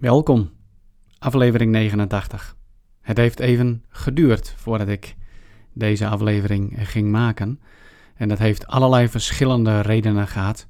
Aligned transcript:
Welkom, 0.00 0.50
aflevering 1.18 1.72
89. 1.72 2.56
Het 3.00 3.16
heeft 3.16 3.40
even 3.40 3.84
geduurd 3.88 4.54
voordat 4.56 4.88
ik 4.88 5.16
deze 5.72 6.06
aflevering 6.06 6.88
ging 6.90 7.10
maken. 7.10 7.60
En 8.14 8.28
dat 8.28 8.38
heeft 8.38 8.66
allerlei 8.66 9.08
verschillende 9.08 9.80
redenen 9.80 10.28
gehad. 10.28 10.66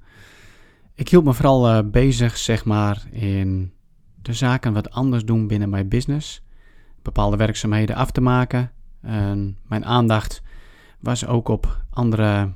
Ik 0.95 1.09
hield 1.09 1.25
me 1.25 1.35
vooral 1.35 1.71
uh, 1.71 1.91
bezig, 1.91 2.37
zeg 2.37 2.65
maar, 2.65 3.07
in 3.11 3.73
de 4.23 4.33
zaken 4.33 4.73
wat 4.73 4.91
anders 4.91 5.25
doen 5.25 5.47
binnen 5.47 5.71
mijn 5.71 5.89
business. 5.89 6.43
Bepaalde 7.03 7.37
werkzaamheden 7.37 7.97
af 7.97 8.11
te 8.11 8.21
maken. 8.21 8.73
En 9.01 9.59
mijn 9.69 9.85
aandacht 9.85 10.43
was 11.01 11.27
ook 11.27 11.49
op 11.49 11.85
andere, 11.91 12.53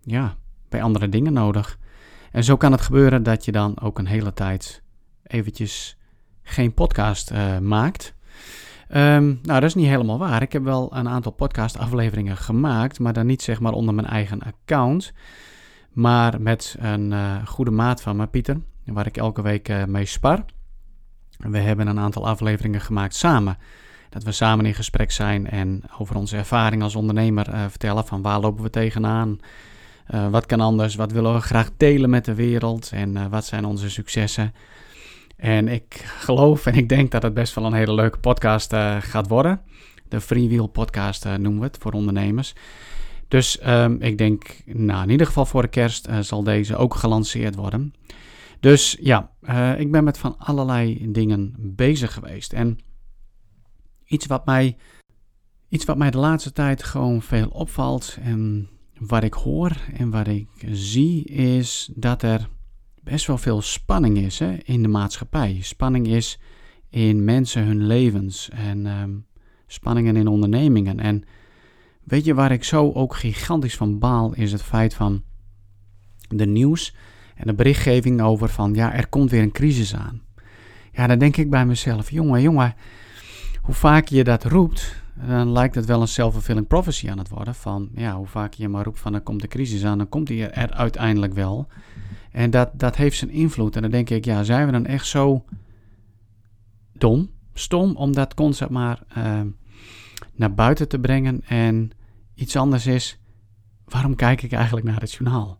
ja, 0.00 0.36
bij 0.68 0.82
andere 0.82 1.08
dingen 1.08 1.32
nodig. 1.32 1.78
En 2.32 2.44
zo 2.44 2.56
kan 2.56 2.72
het 2.72 2.80
gebeuren 2.80 3.22
dat 3.22 3.44
je 3.44 3.52
dan 3.52 3.80
ook 3.80 3.98
een 3.98 4.06
hele 4.06 4.32
tijd 4.32 4.82
eventjes 5.30 5.96
geen 6.42 6.74
podcast 6.74 7.30
uh, 7.30 7.58
maakt. 7.58 8.14
Um, 8.88 9.38
nou, 9.42 9.60
dat 9.60 9.62
is 9.62 9.74
niet 9.74 9.86
helemaal 9.86 10.18
waar. 10.18 10.42
Ik 10.42 10.52
heb 10.52 10.62
wel 10.62 10.96
een 10.96 11.08
aantal 11.08 11.32
podcast-afleveringen 11.32 12.36
gemaakt, 12.36 12.98
maar 12.98 13.12
dan 13.12 13.26
niet 13.26 13.42
zeg 13.42 13.60
maar 13.60 13.72
onder 13.72 13.94
mijn 13.94 14.06
eigen 14.06 14.42
account. 14.42 15.12
Maar 15.92 16.40
met 16.40 16.76
een 16.78 17.10
uh, 17.10 17.46
goede 17.46 17.70
maat 17.70 18.02
van 18.02 18.16
me, 18.16 18.26
Pieter, 18.26 18.60
waar 18.84 19.06
ik 19.06 19.16
elke 19.16 19.42
week 19.42 19.68
uh, 19.68 19.84
mee 19.84 20.04
spar. 20.04 20.44
We 21.36 21.58
hebben 21.58 21.86
een 21.86 21.98
aantal 21.98 22.26
afleveringen 22.26 22.80
gemaakt 22.80 23.14
samen. 23.14 23.58
Dat 24.08 24.22
we 24.22 24.32
samen 24.32 24.66
in 24.66 24.74
gesprek 24.74 25.10
zijn 25.10 25.50
en 25.50 25.82
over 25.98 26.16
onze 26.16 26.36
ervaring 26.36 26.82
als 26.82 26.94
ondernemer 26.94 27.70
vertellen 27.70 28.06
van 28.06 28.22
waar 28.22 28.40
lopen 28.40 28.62
we 28.62 28.70
tegenaan. 28.70 29.38
wat 30.30 30.46
kan 30.46 30.60
anders? 30.60 30.94
Wat 30.94 31.12
willen 31.12 31.34
we 31.34 31.40
graag 31.40 31.70
delen 31.76 32.10
met 32.10 32.24
de 32.24 32.34
wereld? 32.34 32.90
En 32.92 33.30
wat 33.30 33.44
zijn 33.44 33.64
onze 33.64 33.90
successen? 33.90 34.52
En 35.40 35.68
ik 35.68 35.94
geloof 35.94 36.66
en 36.66 36.74
ik 36.74 36.88
denk 36.88 37.10
dat 37.10 37.22
het 37.22 37.34
best 37.34 37.54
wel 37.54 37.64
een 37.64 37.72
hele 37.72 37.94
leuke 37.94 38.18
podcast 38.18 38.72
uh, 38.72 38.96
gaat 39.00 39.28
worden. 39.28 39.60
De 40.08 40.20
Freewheel 40.20 40.66
podcast 40.66 41.24
uh, 41.26 41.34
noemen 41.34 41.60
we 41.60 41.66
het 41.66 41.78
voor 41.80 41.92
ondernemers. 41.92 42.54
Dus 43.28 43.66
um, 43.66 44.00
ik 44.00 44.18
denk, 44.18 44.56
nou 44.66 45.02
in 45.02 45.10
ieder 45.10 45.26
geval 45.26 45.46
voor 45.46 45.62
de 45.62 45.68
kerst 45.68 46.08
uh, 46.08 46.18
zal 46.18 46.42
deze 46.42 46.76
ook 46.76 46.94
gelanceerd 46.94 47.54
worden. 47.54 47.94
Dus 48.60 48.96
ja, 49.00 49.30
ik 49.78 49.90
ben 49.90 50.04
met 50.04 50.18
van 50.18 50.38
allerlei 50.38 51.12
dingen 51.12 51.54
bezig 51.58 52.12
geweest. 52.12 52.52
En 52.52 52.78
iets 54.06 54.26
wat 54.26 54.46
mij, 54.46 54.76
iets 55.68 55.84
wat 55.84 55.98
mij 55.98 56.10
de 56.10 56.18
laatste 56.18 56.52
tijd 56.52 56.82
gewoon 56.82 57.22
veel 57.22 57.48
opvalt 57.48 58.16
en 58.22 58.68
wat 58.98 59.22
ik 59.22 59.34
hoor 59.34 59.76
en 59.96 60.10
wat 60.10 60.26
ik 60.26 60.48
zie 60.70 61.24
is 61.24 61.90
dat 61.94 62.22
er 62.22 62.48
best 63.02 63.26
wel 63.26 63.38
veel 63.38 63.60
spanning 63.60 64.18
is 64.18 64.38
hè, 64.38 64.56
in 64.64 64.82
de 64.82 64.88
maatschappij. 64.88 65.58
Spanning 65.60 66.06
is 66.06 66.38
in 66.88 67.24
mensen 67.24 67.64
hun 67.64 67.86
levens 67.86 68.48
en 68.48 68.86
um, 68.86 69.26
spanningen 69.66 70.16
in 70.16 70.26
ondernemingen. 70.26 71.00
En 71.00 71.24
weet 72.04 72.24
je 72.24 72.34
waar 72.34 72.52
ik 72.52 72.64
zo 72.64 72.92
ook 72.92 73.14
gigantisch 73.16 73.76
van 73.76 73.98
baal, 73.98 74.34
is 74.34 74.52
het 74.52 74.62
feit 74.62 74.94
van 74.94 75.22
de 76.28 76.46
nieuws 76.46 76.94
en 77.34 77.46
de 77.46 77.54
berichtgeving 77.54 78.22
over 78.22 78.48
van 78.48 78.74
ja, 78.74 78.94
er 78.94 79.08
komt 79.08 79.30
weer 79.30 79.42
een 79.42 79.52
crisis 79.52 79.94
aan. 79.94 80.22
Ja, 80.92 81.06
dan 81.06 81.18
denk 81.18 81.36
ik 81.36 81.50
bij 81.50 81.66
mezelf, 81.66 82.10
jongen, 82.10 82.42
jongen, 82.42 82.74
hoe 83.60 83.74
vaak 83.74 84.08
je 84.08 84.24
dat 84.24 84.44
roept, 84.44 85.02
dan 85.26 85.52
lijkt 85.52 85.74
het 85.74 85.84
wel 85.84 86.00
een 86.00 86.08
self-fulfilling 86.08 86.66
prophecy 86.66 87.10
aan 87.10 87.18
het 87.18 87.28
worden. 87.28 87.54
Van 87.54 87.88
ja, 87.94 88.16
hoe 88.16 88.26
vaak 88.26 88.52
je 88.52 88.68
maar 88.68 88.84
roept 88.84 88.98
van 88.98 89.14
er 89.14 89.20
komt 89.20 89.40
de 89.40 89.48
crisis 89.48 89.84
aan, 89.84 89.98
dan 89.98 90.08
komt 90.08 90.26
die 90.26 90.46
er 90.46 90.72
uiteindelijk 90.72 91.34
wel. 91.34 91.66
En 92.30 92.50
dat, 92.50 92.70
dat 92.74 92.96
heeft 92.96 93.16
zijn 93.16 93.30
invloed. 93.30 93.76
En 93.76 93.82
dan 93.82 93.90
denk 93.90 94.10
ik, 94.10 94.24
ja, 94.24 94.42
zijn 94.42 94.66
we 94.66 94.72
dan 94.72 94.86
echt 94.86 95.06
zo 95.06 95.44
dom, 96.92 97.30
stom 97.54 97.96
om 97.96 98.12
dat 98.12 98.34
concept 98.34 98.70
maar 98.70 99.02
uh, 99.18 99.40
naar 100.34 100.54
buiten 100.54 100.88
te 100.88 100.98
brengen? 100.98 101.42
En 101.44 101.90
iets 102.34 102.56
anders 102.56 102.86
is, 102.86 103.18
waarom 103.84 104.14
kijk 104.14 104.42
ik 104.42 104.52
eigenlijk 104.52 104.86
naar 104.86 105.00
het 105.00 105.12
journaal? 105.12 105.58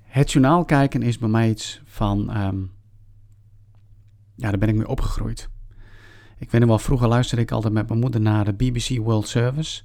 Het 0.00 0.32
journaal 0.32 0.64
kijken 0.64 1.02
is 1.02 1.18
bij 1.18 1.28
mij 1.28 1.50
iets 1.50 1.82
van, 1.84 2.36
um, 2.36 2.72
ja, 4.34 4.50
daar 4.50 4.58
ben 4.58 4.68
ik 4.68 4.74
mee 4.74 4.88
opgegroeid. 4.88 5.52
Ik 6.44 6.50
weet 6.50 6.60
nog 6.60 6.70
wel, 6.70 6.78
vroeger 6.78 7.08
luisterde 7.08 7.42
ik 7.42 7.50
altijd 7.50 7.72
met 7.72 7.88
mijn 7.88 8.00
moeder 8.00 8.20
naar 8.20 8.44
de 8.44 8.52
BBC 8.52 8.98
World 8.98 9.28
Service. 9.28 9.82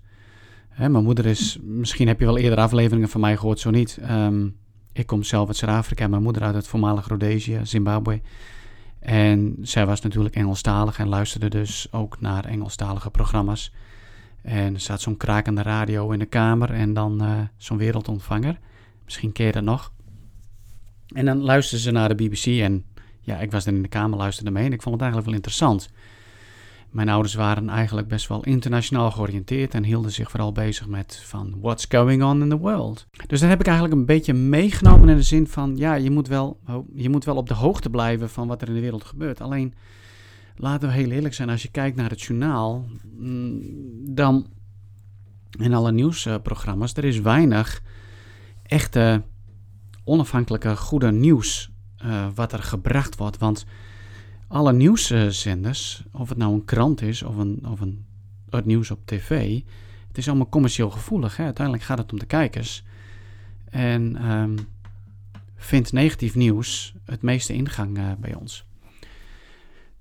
Hè, 0.69 0.89
mijn 0.89 1.03
moeder 1.03 1.25
is, 1.25 1.57
misschien 1.61 2.07
heb 2.07 2.19
je 2.19 2.25
wel 2.25 2.37
eerder 2.37 2.59
afleveringen 2.59 3.09
van 3.09 3.21
mij 3.21 3.37
gehoord, 3.37 3.59
zo 3.59 3.69
niet. 3.69 3.99
Um, 4.09 4.55
ik 4.93 5.07
kom 5.07 5.23
zelf 5.23 5.47
uit 5.47 5.57
Zuid-Afrika, 5.57 6.07
mijn 6.07 6.23
moeder 6.23 6.41
uit 6.41 6.55
het 6.55 6.67
voormalig 6.67 7.07
Rhodesië, 7.07 7.59
Zimbabwe. 7.63 8.21
En 8.99 9.55
zij 9.61 9.85
was 9.85 10.01
natuurlijk 10.01 10.35
Engelstalig 10.35 10.99
en 10.99 11.07
luisterde 11.07 11.49
dus 11.49 11.87
ook 11.91 12.21
naar 12.21 12.45
Engelstalige 12.45 13.09
programma's. 13.09 13.73
En 14.41 14.73
er 14.73 14.79
zat 14.79 15.01
zo'n 15.01 15.17
krakende 15.17 15.61
radio 15.61 16.11
in 16.11 16.19
de 16.19 16.25
kamer 16.25 16.71
en 16.71 16.93
dan 16.93 17.23
uh, 17.23 17.39
zo'n 17.57 17.77
wereldontvanger. 17.77 18.59
Misschien 19.03 19.31
je 19.33 19.51
dat 19.51 19.63
nog. 19.63 19.91
En 21.07 21.25
dan 21.25 21.41
luisterde 21.41 21.83
ze 21.83 21.91
naar 21.91 22.15
de 22.15 22.23
BBC 22.23 22.45
en 22.45 22.85
ja, 23.21 23.37
ik 23.37 23.51
was 23.51 23.63
dan 23.63 23.75
in 23.75 23.81
de 23.81 23.87
kamer, 23.87 24.17
luisterde 24.17 24.51
mee 24.51 24.65
en 24.65 24.73
ik 24.73 24.81
vond 24.81 24.93
het 24.95 25.03
eigenlijk 25.03 25.25
wel 25.25 25.35
interessant. 25.35 25.89
Mijn 26.91 27.09
ouders 27.09 27.33
waren 27.33 27.69
eigenlijk 27.69 28.07
best 28.07 28.27
wel 28.27 28.43
internationaal 28.43 29.11
georiënteerd 29.11 29.73
en 29.73 29.83
hielden 29.83 30.11
zich 30.11 30.29
vooral 30.29 30.51
bezig 30.51 30.87
met 30.87 31.21
van 31.25 31.55
what's 31.61 31.85
going 31.89 32.23
on 32.23 32.41
in 32.41 32.49
the 32.49 32.57
world. 32.57 33.07
Dus 33.27 33.39
dat 33.39 33.49
heb 33.49 33.59
ik 33.59 33.67
eigenlijk 33.67 33.97
een 33.97 34.05
beetje 34.05 34.33
meegenomen 34.33 35.09
in 35.09 35.15
de 35.15 35.23
zin 35.23 35.47
van 35.47 35.77
ja, 35.77 35.93
je 35.93 36.11
moet 36.11 36.27
wel, 36.27 36.59
je 36.93 37.09
moet 37.09 37.25
wel 37.25 37.35
op 37.35 37.47
de 37.47 37.53
hoogte 37.53 37.89
blijven 37.89 38.29
van 38.29 38.47
wat 38.47 38.61
er 38.61 38.67
in 38.67 38.73
de 38.73 38.79
wereld 38.79 39.03
gebeurt. 39.03 39.41
Alleen, 39.41 39.73
laten 40.55 40.87
we 40.87 40.95
heel 40.95 41.09
eerlijk 41.11 41.33
zijn, 41.33 41.49
als 41.49 41.61
je 41.61 41.71
kijkt 41.71 41.95
naar 41.95 42.09
het 42.09 42.21
journaal, 42.21 42.85
mm, 43.17 43.61
dan 44.15 44.47
in 45.59 45.73
alle 45.73 45.91
nieuwsprogramma's, 45.91 46.93
er 46.93 47.05
is 47.05 47.19
weinig 47.19 47.81
echte 48.63 49.23
onafhankelijke 50.03 50.75
goede 50.75 51.11
nieuws 51.11 51.71
uh, 52.05 52.27
wat 52.35 52.53
er 52.53 52.63
gebracht 52.63 53.17
wordt. 53.17 53.37
Want 53.37 53.65
alle 54.49 54.73
nieuwszenders, 54.73 56.03
of 56.11 56.29
het 56.29 56.37
nou 56.37 56.53
een 56.53 56.65
krant 56.65 57.01
is 57.01 57.23
of, 57.23 57.35
een, 57.35 57.67
of 57.67 57.79
een, 57.79 58.05
het 58.49 58.65
nieuws 58.65 58.91
op 58.91 58.99
tv, 59.05 59.61
het 60.07 60.17
is 60.17 60.27
allemaal 60.27 60.49
commercieel 60.49 60.89
gevoelig. 60.89 61.37
Hè? 61.37 61.43
Uiteindelijk 61.43 61.85
gaat 61.85 61.97
het 61.97 62.11
om 62.11 62.19
de 62.19 62.25
kijkers. 62.25 62.83
En 63.69 64.31
um, 64.31 64.55
vindt 65.55 65.91
negatief 65.91 66.35
nieuws 66.35 66.93
het 67.05 67.21
meeste 67.21 67.53
ingang 67.53 67.97
uh, 67.97 68.11
bij 68.19 68.35
ons. 68.35 68.65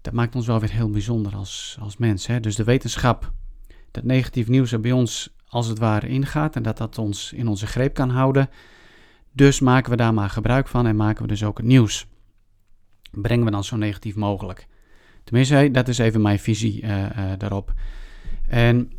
Dat 0.01 0.13
maakt 0.13 0.35
ons 0.35 0.47
wel 0.47 0.61
weer 0.61 0.73
heel 0.73 0.91
bijzonder 0.91 1.35
als, 1.35 1.77
als 1.81 1.97
mens. 1.97 2.27
Hè? 2.27 2.41
Dus 2.41 2.57
de 2.57 2.65
wetenschap 2.65 3.33
dat 3.91 4.05
negatief 4.05 4.49
nieuws 4.49 4.73
er 4.73 4.81
bij 4.81 4.93
ons 4.93 5.35
als 5.49 5.67
het 5.67 5.79
ware 5.79 6.09
ingaat 6.09 6.57
en 6.57 6.63
dat 6.63 6.77
dat 6.77 6.99
ons 6.99 7.33
in 7.33 7.49
onze 7.49 7.67
greep 7.67 7.95
kan 7.95 8.11
houden. 8.11 8.51
Dus 9.33 9.61
maken 9.61 9.91
we 9.91 9.97
daar 9.97 10.15
maar 10.15 10.31
gebruik 10.31 10.69
van 10.69 10.87
en 10.87 10.97
maken 10.97 11.23
we 11.23 11.29
dus 11.29 11.45
ook 11.45 11.57
het 11.57 11.67
nieuws 11.67 12.07
brengen 13.23 13.45
we 13.45 13.51
dan 13.51 13.65
zo 13.65 13.77
negatief 13.77 14.17
mogelijk. 14.17 14.67
Tenminste, 15.25 15.71
dat 15.71 15.89
is 15.89 15.99
even 15.99 16.23
mijn 16.23 16.39
visie 16.39 16.83
uh, 16.83 17.07
daarop. 17.39 17.73
En 18.49 18.93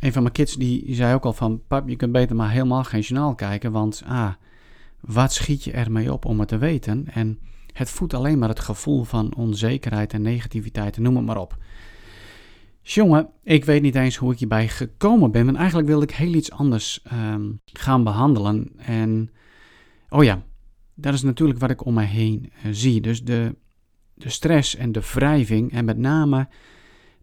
een 0.00 0.12
van 0.12 0.22
mijn 0.22 0.34
kids 0.34 0.56
die 0.56 0.94
zei 0.94 1.14
ook 1.14 1.24
al 1.24 1.32
van... 1.32 1.62
Pap, 1.68 1.88
je 1.88 1.96
kunt 1.96 2.12
beter 2.12 2.36
maar 2.36 2.50
helemaal 2.50 2.84
geen 2.84 3.00
journaal 3.00 3.34
kijken... 3.34 3.72
want 3.72 4.02
ah, 4.06 4.32
wat 5.00 5.32
schiet 5.32 5.64
je 5.64 5.72
ermee 5.72 6.12
op 6.12 6.24
om 6.24 6.38
het 6.38 6.48
te 6.48 6.58
weten? 6.58 7.06
En 7.12 7.38
het 7.72 7.90
voedt 7.90 8.14
alleen 8.14 8.38
maar 8.38 8.48
het 8.48 8.60
gevoel 8.60 9.04
van 9.04 9.34
onzekerheid 9.34 10.12
en 10.12 10.22
negativiteit... 10.22 10.98
noem 10.98 11.16
het 11.16 11.24
maar 11.24 11.40
op. 11.40 11.56
Jongen, 12.80 13.28
ik 13.42 13.64
weet 13.64 13.82
niet 13.82 13.94
eens 13.94 14.16
hoe 14.16 14.32
ik 14.32 14.38
hierbij 14.38 14.68
gekomen 14.68 15.30
ben... 15.30 15.44
want 15.44 15.56
eigenlijk 15.56 15.88
wilde 15.88 16.04
ik 16.04 16.14
heel 16.14 16.34
iets 16.34 16.50
anders 16.50 17.04
um, 17.12 17.60
gaan 17.64 18.04
behandelen. 18.04 18.72
En, 18.76 19.30
oh 20.08 20.24
ja, 20.24 20.42
dat 20.94 21.14
is 21.14 21.22
natuurlijk 21.22 21.58
wat 21.58 21.70
ik 21.70 21.84
om 21.84 21.94
mij 21.94 22.06
heen 22.06 22.52
uh, 22.66 22.72
zie. 22.72 23.00
Dus 23.00 23.24
de, 23.24 23.56
de 24.14 24.28
stress 24.28 24.76
en 24.76 24.92
de 24.92 25.00
wrijving 25.12 25.72
en 25.72 25.84
met 25.84 25.98
name 25.98 26.48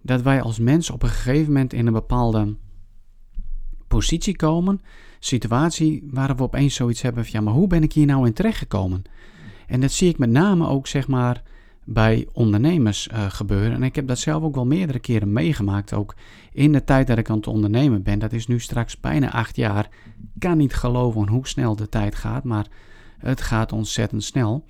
dat 0.02 0.22
wij 0.22 0.42
als 0.42 0.60
mensen 0.60 0.94
op 0.94 1.04
een 1.04 1.10
gegeven 1.10 1.54
moment 1.54 1.74
in 1.74 1.88
een 1.88 1.94
bepaalde 1.94 2.56
positie 3.88 4.36
komen, 4.36 4.82
situatie 5.20 6.08
waar 6.12 6.36
we 6.36 6.44
opeens 6.44 6.76
zoiets 6.76 7.02
hebben 7.02 7.24
van 7.24 7.34
ja, 7.34 7.42
maar 7.42 7.54
hoe 7.54 7.68
ben 7.68 7.84
ik 7.84 7.94
hier 7.94 8.06
nou 8.06 8.26
in 8.26 8.34
terecht 8.34 8.58
gekomen? 8.58 9.04
En 9.68 9.82
dat 9.82 9.92
zie 9.92 10.10
ik 10.10 10.18
met 10.18 10.30
name 10.30 10.68
ook 10.68 10.88
zeg 10.88 11.08
maar 11.08 11.44
bij 11.84 12.28
ondernemers 12.34 13.10
uh, 13.14 13.26
gebeuren. 13.30 13.72
En 13.72 13.84
ik 13.84 13.96
heb 13.96 14.08
dat 14.08 14.20
zelf 14.20 14.44
ook 14.44 14.56
wel 14.56 14.66
meerdere 14.66 15.00
keren 15.00 15.34
meegemaakt, 15.34 15.94
ook 15.94 16.16
in 16.52 16.72
de 16.72 16.84
tijd 16.84 17.08
dat 17.08 17.18
ik 17.18 17.30
aan 17.30 17.36
het 17.36 17.48
ondernemen 17.48 18.04
ben. 18.04 18.20
Dat 18.20 18.34
is 18.34 18.48
nu 18.48 18.60
straks 18.60 19.00
bijna 19.00 19.32
acht 19.32 19.56
jaar. 19.56 19.90
Ik 20.34 20.40
kan 20.40 20.58
niet 20.58 20.74
geloven 20.74 21.28
hoe 21.28 21.48
snel 21.48 21.76
de 21.76 21.90
tijd 21.90 22.16
gaat, 22.16 22.44
maar 22.44 22.68
het 23.20 23.42
gaat 23.42 23.72
ontzettend 23.72 24.24
snel, 24.24 24.66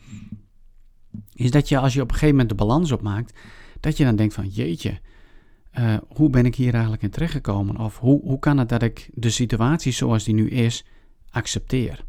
is 1.34 1.52
dat 1.52 1.70
je 1.70 1.78
als 1.78 1.94
je 1.94 2.02
op 2.02 2.08
een 2.08 2.14
gegeven 2.14 2.36
moment 2.36 2.50
de 2.50 2.66
balans 2.66 2.92
opmaakt, 2.92 3.40
dat 3.80 3.98
je 3.98 4.04
dan 4.04 4.16
denkt 4.16 4.34
van 4.34 4.48
jeetje, 4.48 5.00
uh, 5.80 5.98
hoe 6.08 6.30
ben 6.30 6.46
ik 6.46 6.56
hier 6.56 6.74
eigenlijk 6.74 7.04
in 7.04 7.10
terechtgekomen? 7.10 7.78
Of 7.78 8.00
hoe, 8.00 8.22
hoe 8.22 8.40
kan 8.40 8.58
het 8.58 8.70
dat 8.70 8.82
ik 8.82 9.10
de 9.14 9.30
situatie 9.30 9.92
zoals 9.92 10.24
die 10.24 10.34
nu 10.34 10.50
is 10.50 10.86
accepteer? 11.30 12.06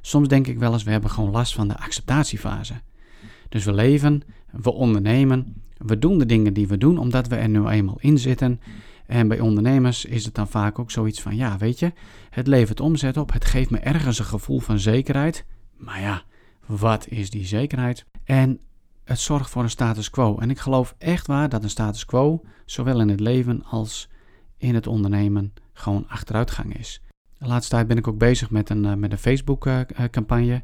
Soms 0.00 0.28
denk 0.28 0.46
ik 0.46 0.58
wel 0.58 0.72
eens, 0.72 0.82
we 0.82 0.90
hebben 0.90 1.10
gewoon 1.10 1.30
last 1.30 1.54
van 1.54 1.68
de 1.68 1.78
acceptatiefase. 1.78 2.74
Dus 3.48 3.64
we 3.64 3.72
leven, 3.72 4.22
we 4.50 4.72
ondernemen, 4.72 5.62
we 5.76 5.98
doen 5.98 6.18
de 6.18 6.26
dingen 6.26 6.54
die 6.54 6.68
we 6.68 6.78
doen 6.78 6.98
omdat 6.98 7.28
we 7.28 7.36
er 7.36 7.48
nu 7.48 7.66
eenmaal 7.66 7.98
in 8.00 8.18
zitten. 8.18 8.60
En 9.06 9.28
bij 9.28 9.40
ondernemers 9.40 10.04
is 10.04 10.24
het 10.24 10.34
dan 10.34 10.48
vaak 10.48 10.78
ook 10.78 10.90
zoiets 10.90 11.20
van, 11.20 11.36
ja, 11.36 11.58
weet 11.58 11.78
je, 11.78 11.92
het 12.30 12.46
levert 12.46 12.80
omzet 12.80 13.16
op, 13.16 13.32
het 13.32 13.44
geeft 13.44 13.70
me 13.70 13.78
ergens 13.78 14.18
een 14.18 14.24
gevoel 14.24 14.60
van 14.60 14.78
zekerheid. 14.78 15.44
Maar 15.82 16.00
ja, 16.00 16.22
wat 16.66 17.08
is 17.08 17.30
die 17.30 17.44
zekerheid? 17.44 18.06
En 18.24 18.60
het 19.04 19.18
zorgt 19.18 19.50
voor 19.50 19.62
een 19.62 19.70
status 19.70 20.10
quo. 20.10 20.38
En 20.38 20.50
ik 20.50 20.58
geloof 20.58 20.94
echt 20.98 21.26
waar 21.26 21.48
dat 21.48 21.62
een 21.62 21.70
status 21.70 22.04
quo, 22.04 22.42
zowel 22.64 23.00
in 23.00 23.08
het 23.08 23.20
leven 23.20 23.64
als 23.64 24.08
in 24.56 24.74
het 24.74 24.86
ondernemen, 24.86 25.52
gewoon 25.72 26.08
achteruitgang 26.08 26.78
is. 26.78 27.02
De 27.38 27.46
laatste 27.46 27.74
tijd 27.74 27.86
ben 27.86 27.96
ik 27.96 28.08
ook 28.08 28.18
bezig 28.18 28.50
met 28.50 28.70
een, 28.70 28.84
uh, 28.84 28.94
met 28.94 29.12
een 29.12 29.18
Facebook-campagne. 29.18 30.46
Uh, 30.46 30.60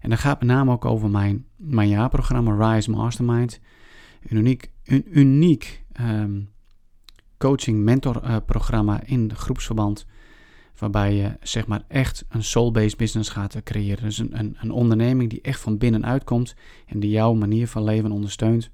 en 0.00 0.10
dat 0.10 0.18
gaat 0.18 0.38
met 0.38 0.48
name 0.48 0.72
ook 0.72 0.84
over 0.84 1.10
mijn, 1.10 1.46
mijn 1.56 1.88
jaarprogramma 1.88 2.72
Rise 2.72 2.90
Mastermind. 2.90 3.60
Een 4.22 4.36
uniek, 4.36 4.70
een 4.84 5.18
uniek 5.18 5.84
um, 6.00 6.50
coaching 7.38 7.78
mentor 7.78 8.24
uh, 8.24 8.36
programma 8.46 9.02
in 9.04 9.34
groepsverband. 9.34 10.06
Waarbij 10.78 11.14
je 11.14 11.36
zeg 11.40 11.66
maar 11.66 11.84
echt 11.88 12.24
een 12.28 12.44
soul-based 12.44 12.96
business 12.96 13.30
gaat 13.30 13.62
creëren. 13.62 14.04
Dus 14.04 14.18
een, 14.18 14.38
een, 14.38 14.56
een 14.60 14.70
onderneming 14.70 15.30
die 15.30 15.40
echt 15.40 15.60
van 15.60 15.78
binnenuit 15.78 16.24
komt 16.24 16.54
en 16.86 17.00
die 17.00 17.10
jouw 17.10 17.34
manier 17.34 17.68
van 17.68 17.84
leven 17.84 18.12
ondersteunt. 18.12 18.70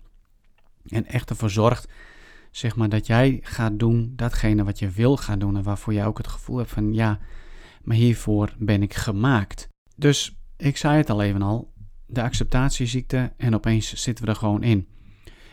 En 0.86 1.06
echt 1.06 1.30
ervoor 1.30 1.50
zorgt 1.50 1.88
zeg 2.52 2.76
maar, 2.76 2.88
dat 2.88 3.06
jij 3.06 3.38
gaat 3.42 3.78
doen 3.78 4.12
datgene 4.16 4.64
wat 4.64 4.78
je 4.78 4.90
wil 4.90 5.16
gaan 5.16 5.38
doen. 5.38 5.56
En 5.56 5.62
waarvoor 5.62 5.92
jij 5.92 6.06
ook 6.06 6.18
het 6.18 6.28
gevoel 6.28 6.56
hebt 6.56 6.70
van 6.70 6.94
ja, 6.94 7.18
maar 7.82 7.96
hiervoor 7.96 8.54
ben 8.58 8.82
ik 8.82 8.94
gemaakt. 8.94 9.68
Dus 9.96 10.36
ik 10.56 10.76
zei 10.76 10.96
het 10.96 11.10
al 11.10 11.22
even 11.22 11.42
al, 11.42 11.72
de 12.06 12.22
acceptatieziekte 12.22 13.32
en 13.36 13.54
opeens 13.54 13.94
zitten 13.94 14.24
we 14.24 14.30
er 14.30 14.36
gewoon 14.36 14.62
in. 14.62 14.88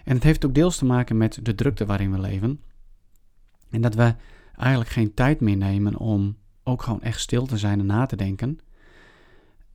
En 0.04 0.16
het 0.16 0.24
heeft 0.24 0.46
ook 0.46 0.54
deels 0.54 0.78
te 0.78 0.86
maken 0.86 1.18
met 1.18 1.40
de 1.44 1.56
drukte 1.56 1.86
waarin 1.86 2.12
we 2.12 2.20
leven. 2.20 2.62
En 3.70 3.82
dat 3.82 3.96
we 3.96 4.16
eigenlijk 4.60 4.90
geen 4.90 5.14
tijd 5.14 5.40
meer 5.40 5.58
nemen 5.58 5.98
om 5.98 6.38
ook 6.64 6.82
gewoon 6.84 7.02
echt 7.02 7.20
stil 7.20 7.46
te 7.46 7.58
zijn 7.58 7.80
en 7.80 7.86
na 7.86 8.06
te 8.06 8.16
denken. 8.16 8.60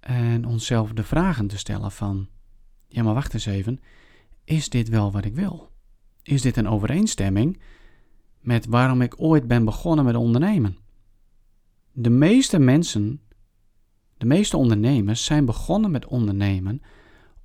En 0.01 0.47
onszelf 0.47 0.93
de 0.93 1.03
vragen 1.03 1.47
te 1.47 1.59
stellen 1.59 1.93
van, 1.93 2.29
ja 2.89 3.03
maar 3.03 3.15
wacht 3.15 3.35
eens 3.35 3.47
even, 3.47 3.81
is 4.45 4.69
dit 4.69 4.89
wel 4.89 5.13
wat 5.13 5.25
ik 5.25 5.35
wil? 5.35 5.71
Is 6.23 6.43
dit 6.43 6.57
een 6.57 6.69
overeenstemming 6.69 7.61
met 8.41 8.67
waarom 8.67 9.03
ik 9.03 9.15
ooit 9.21 9.47
ben 9.47 9.65
begonnen 9.65 10.05
met 10.05 10.15
ondernemen? 10.15 10.77
De 11.93 12.11
meeste 12.11 12.59
mensen, 12.59 13.21
de 14.17 14.27
meeste 14.27 14.57
ondernemers 14.57 15.25
zijn 15.25 15.45
begonnen 15.45 15.91
met 15.91 16.07
ondernemen 16.07 16.83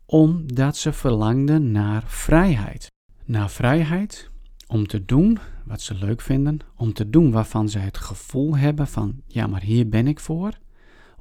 omdat 0.06 0.77
ze 0.77 0.94
verlangden 0.94 1.71
naar 1.71 2.03
vrijheid. 2.06 2.88
Naar 3.25 3.50
vrijheid 3.50 4.30
om 4.69 4.88
te 4.88 5.06
doen 5.06 5.38
wat 5.66 5.81
ze 5.81 5.94
leuk 5.95 6.21
vinden, 6.21 6.60
om 6.75 6.94
te 6.94 7.10
doen 7.10 7.31
waarvan 7.31 7.69
ze 7.69 7.80
het 7.80 7.98
gevoel 7.98 8.57
hebben 8.57 8.88
van 8.88 9.21
ja, 9.27 9.48
maar 9.48 9.62
hier 9.62 9.89
ben 9.89 10.07
ik 10.07 10.19
voor, 10.19 10.51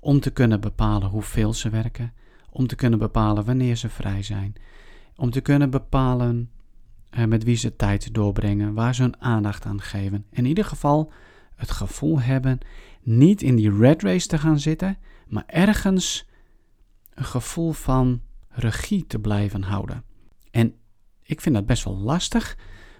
om 0.01 0.21
te 0.21 0.31
kunnen 0.31 0.61
bepalen 0.61 1.09
hoeveel 1.09 1.55
ze 1.55 1.69
werken, 1.69 2.13
om 2.51 2.67
te 2.67 2.75
kunnen 2.77 2.99
bepalen 2.99 3.45
wanneer 3.45 3.77
ze 3.77 3.89
vrij 3.89 4.23
zijn, 4.23 4.55
om 5.17 5.31
te 5.31 5.41
kunnen 5.41 5.71
bepalen 5.71 6.51
uh, 7.11 7.25
met 7.25 7.45
wie 7.45 7.57
ze 7.57 7.77
tijd 7.77 8.15
doorbrengen, 8.15 8.75
waar 8.75 8.95
ze 8.95 9.03
hun 9.03 9.21
aandacht 9.23 9.65
aan 9.65 9.81
geven. 9.81 10.25
In 10.31 10.45
ieder 10.45 10.65
geval 10.65 11.13
het 11.55 11.71
gevoel 11.71 12.21
hebben 12.21 12.59
niet 13.03 13.43
in 13.43 13.57
die 13.57 13.77
red 13.77 14.03
race 14.03 14.27
te 14.27 14.39
gaan 14.39 14.61
zitten, 14.61 14.99
maar 15.29 15.45
ergens 15.47 16.27
een 17.15 17.25
gevoel 17.25 17.73
van 17.73 18.21
regie 18.49 19.07
te 19.07 19.19
blijven 19.19 19.63
houden. 19.63 20.05
En 20.51 20.75
ik 21.23 21.41
vind 21.41 21.55
dat 21.55 21.67
best 21.67 21.85
wel 21.85 21.97
lastig, 21.97 22.57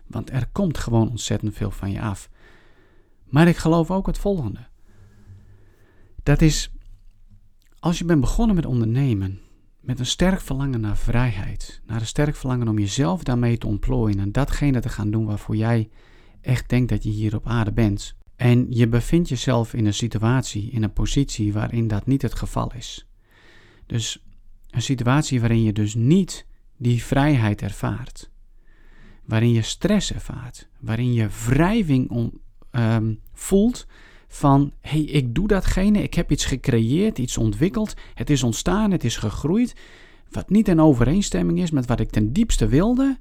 want 0.09 0.31
er 0.31 0.49
komt 0.53 0.79
gewoon 0.79 1.11
ontzettend 1.11 1.55
veel 1.55 1.71
van 1.71 1.91
je 1.91 2.01
af. 2.01 2.31
Maar 3.25 3.49
ik 3.49 3.57
geloof 3.57 3.91
ook 3.91 4.07
het 4.07 4.19
volgende. 4.19 4.67
Dat 6.23 6.41
is, 6.41 6.71
als 7.79 7.99
je 7.99 8.05
bent 8.05 8.21
begonnen 8.21 8.57
met 8.57 8.67
ondernemen, 8.67 9.41
met 9.81 9.99
een 9.99 10.07
sterk 10.07 10.41
verlangen 10.41 10.81
naar 10.81 10.97
vrijheid, 10.97 11.81
naar 11.87 12.01
een 12.01 12.07
sterk 12.07 12.37
verlangen 12.37 12.69
om 12.69 12.79
jezelf 12.79 13.23
daarmee 13.23 13.59
te 13.59 13.67
ontplooien 13.67 14.19
en 14.19 14.33
datgene 14.33 14.81
te 14.81 14.89
gaan 14.89 15.11
doen 15.11 15.25
waarvoor 15.25 15.57
jij 15.57 15.89
echt 16.41 16.69
denkt 16.69 16.89
dat 16.89 17.03
je 17.03 17.11
hier 17.11 17.35
op 17.35 17.47
aarde 17.47 17.73
bent, 17.73 18.17
en 18.37 18.67
je 18.71 18.89
bevindt 18.89 19.29
jezelf 19.29 19.75
in 19.75 19.87
een 19.87 19.95
situatie, 19.95 20.71
in 20.71 20.83
een 20.83 20.93
positie 20.93 21.53
waarin 21.53 21.89
dat 21.89 22.07
niet 22.07 22.23
het 22.23 22.35
geval 22.35 22.73
is. 22.75 23.07
Dus 23.87 24.23
een 24.71 24.83
situatie 24.83 25.41
waarin 25.41 25.63
je 25.63 25.73
dus 25.73 25.95
niet 25.95 26.47
die 26.77 27.05
vrijheid 27.05 27.63
ervaart. 27.63 28.31
Waarin 29.29 29.53
je 29.53 29.63
stress 29.63 30.13
ervaart. 30.13 30.69
Waarin 30.81 31.13
je 31.13 31.29
wrijving 31.47 32.33
um, 32.71 33.21
voelt 33.33 33.87
van: 34.29 34.73
hé, 34.81 34.91
hey, 34.91 35.01
ik 35.01 35.35
doe 35.35 35.49
datgene, 35.49 36.03
ik 36.03 36.15
heb 36.15 36.31
iets 36.31 36.45
gecreëerd, 36.45 37.19
iets 37.19 37.39
ontwikkeld, 37.39 37.95
het 38.15 38.31
is 38.31 38.43
ontstaan, 38.43 38.91
het 38.91 39.05
is 39.05 39.17
gegroeid. 39.17 39.75
Wat 40.31 40.51
niet 40.51 40.69
in 40.69 40.81
overeenstemming 40.81 41.61
is 41.61 41.71
met 41.71 41.87
wat 41.87 42.01
ik 42.01 42.11
ten 42.11 42.33
diepste 42.33 42.67
wilde. 42.67 43.19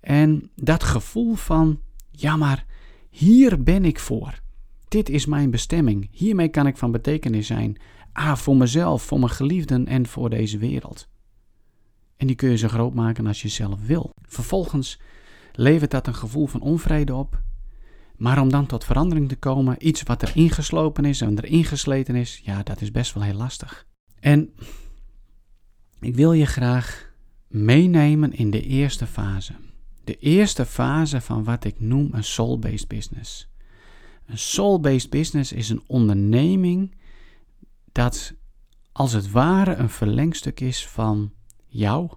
En 0.00 0.50
dat 0.54 0.84
gevoel 0.84 1.34
van: 1.34 1.80
ja, 2.10 2.36
maar 2.36 2.66
hier 3.10 3.62
ben 3.62 3.84
ik 3.84 3.98
voor. 3.98 4.40
Dit 4.88 5.08
is 5.08 5.26
mijn 5.26 5.50
bestemming. 5.50 6.08
Hiermee 6.10 6.48
kan 6.48 6.66
ik 6.66 6.76
van 6.76 6.92
betekenis 6.92 7.46
zijn. 7.46 7.76
Ah, 8.12 8.36
voor 8.36 8.56
mezelf, 8.56 9.02
voor 9.02 9.18
mijn 9.18 9.32
geliefden 9.32 9.86
en 9.86 10.06
voor 10.06 10.30
deze 10.30 10.58
wereld. 10.58 11.08
En 12.16 12.26
die 12.26 12.36
kun 12.36 12.50
je 12.50 12.56
zo 12.56 12.68
groot 12.68 12.94
maken 12.94 13.26
als 13.26 13.42
je 13.42 13.48
zelf 13.48 13.86
wil. 13.86 14.10
Vervolgens 14.22 14.98
levert 15.56 15.90
dat 15.90 16.06
een 16.06 16.14
gevoel 16.14 16.46
van 16.46 16.60
onvrede 16.60 17.14
op. 17.14 17.42
Maar 18.16 18.40
om 18.40 18.50
dan 18.50 18.66
tot 18.66 18.84
verandering 18.84 19.28
te 19.28 19.36
komen, 19.36 19.86
iets 19.86 20.02
wat 20.02 20.22
er 20.22 20.32
ingeslopen 20.34 21.04
is 21.04 21.20
en 21.20 21.36
er 21.36 21.44
ingesleten 21.44 22.14
is, 22.14 22.40
ja, 22.44 22.62
dat 22.62 22.80
is 22.80 22.90
best 22.90 23.14
wel 23.14 23.22
heel 23.22 23.34
lastig. 23.34 23.86
En 24.20 24.50
ik 26.00 26.14
wil 26.14 26.32
je 26.32 26.46
graag 26.46 27.12
meenemen 27.48 28.32
in 28.32 28.50
de 28.50 28.62
eerste 28.62 29.06
fase. 29.06 29.52
De 30.04 30.18
eerste 30.18 30.66
fase 30.66 31.20
van 31.20 31.44
wat 31.44 31.64
ik 31.64 31.80
noem 31.80 32.08
een 32.12 32.24
soul-based 32.24 32.88
business. 32.88 33.48
Een 34.26 34.38
soul-based 34.38 35.10
business 35.10 35.52
is 35.52 35.68
een 35.68 35.82
onderneming 35.86 36.94
dat 37.92 38.34
als 38.92 39.12
het 39.12 39.30
ware 39.30 39.74
een 39.74 39.90
verlengstuk 39.90 40.60
is 40.60 40.86
van 40.86 41.32
jou, 41.66 42.10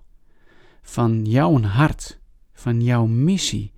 van 0.81 1.25
jouw 1.25 1.61
hart, 1.61 2.18
van 2.59 2.81
jouw 2.81 3.05
missie, 3.05 3.71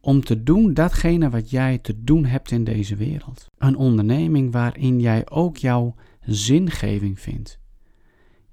om 0.00 0.24
te 0.24 0.42
doen 0.42 0.74
datgene 0.74 1.30
wat 1.30 1.50
jij 1.50 1.78
te 1.78 2.04
doen 2.04 2.24
hebt 2.24 2.50
in 2.50 2.64
deze 2.64 2.96
wereld. 2.96 3.48
Een 3.58 3.76
onderneming 3.76 4.52
waarin 4.52 5.00
jij 5.00 5.30
ook 5.30 5.56
jouw 5.56 5.94
zingeving 6.20 7.20
vindt. 7.20 7.58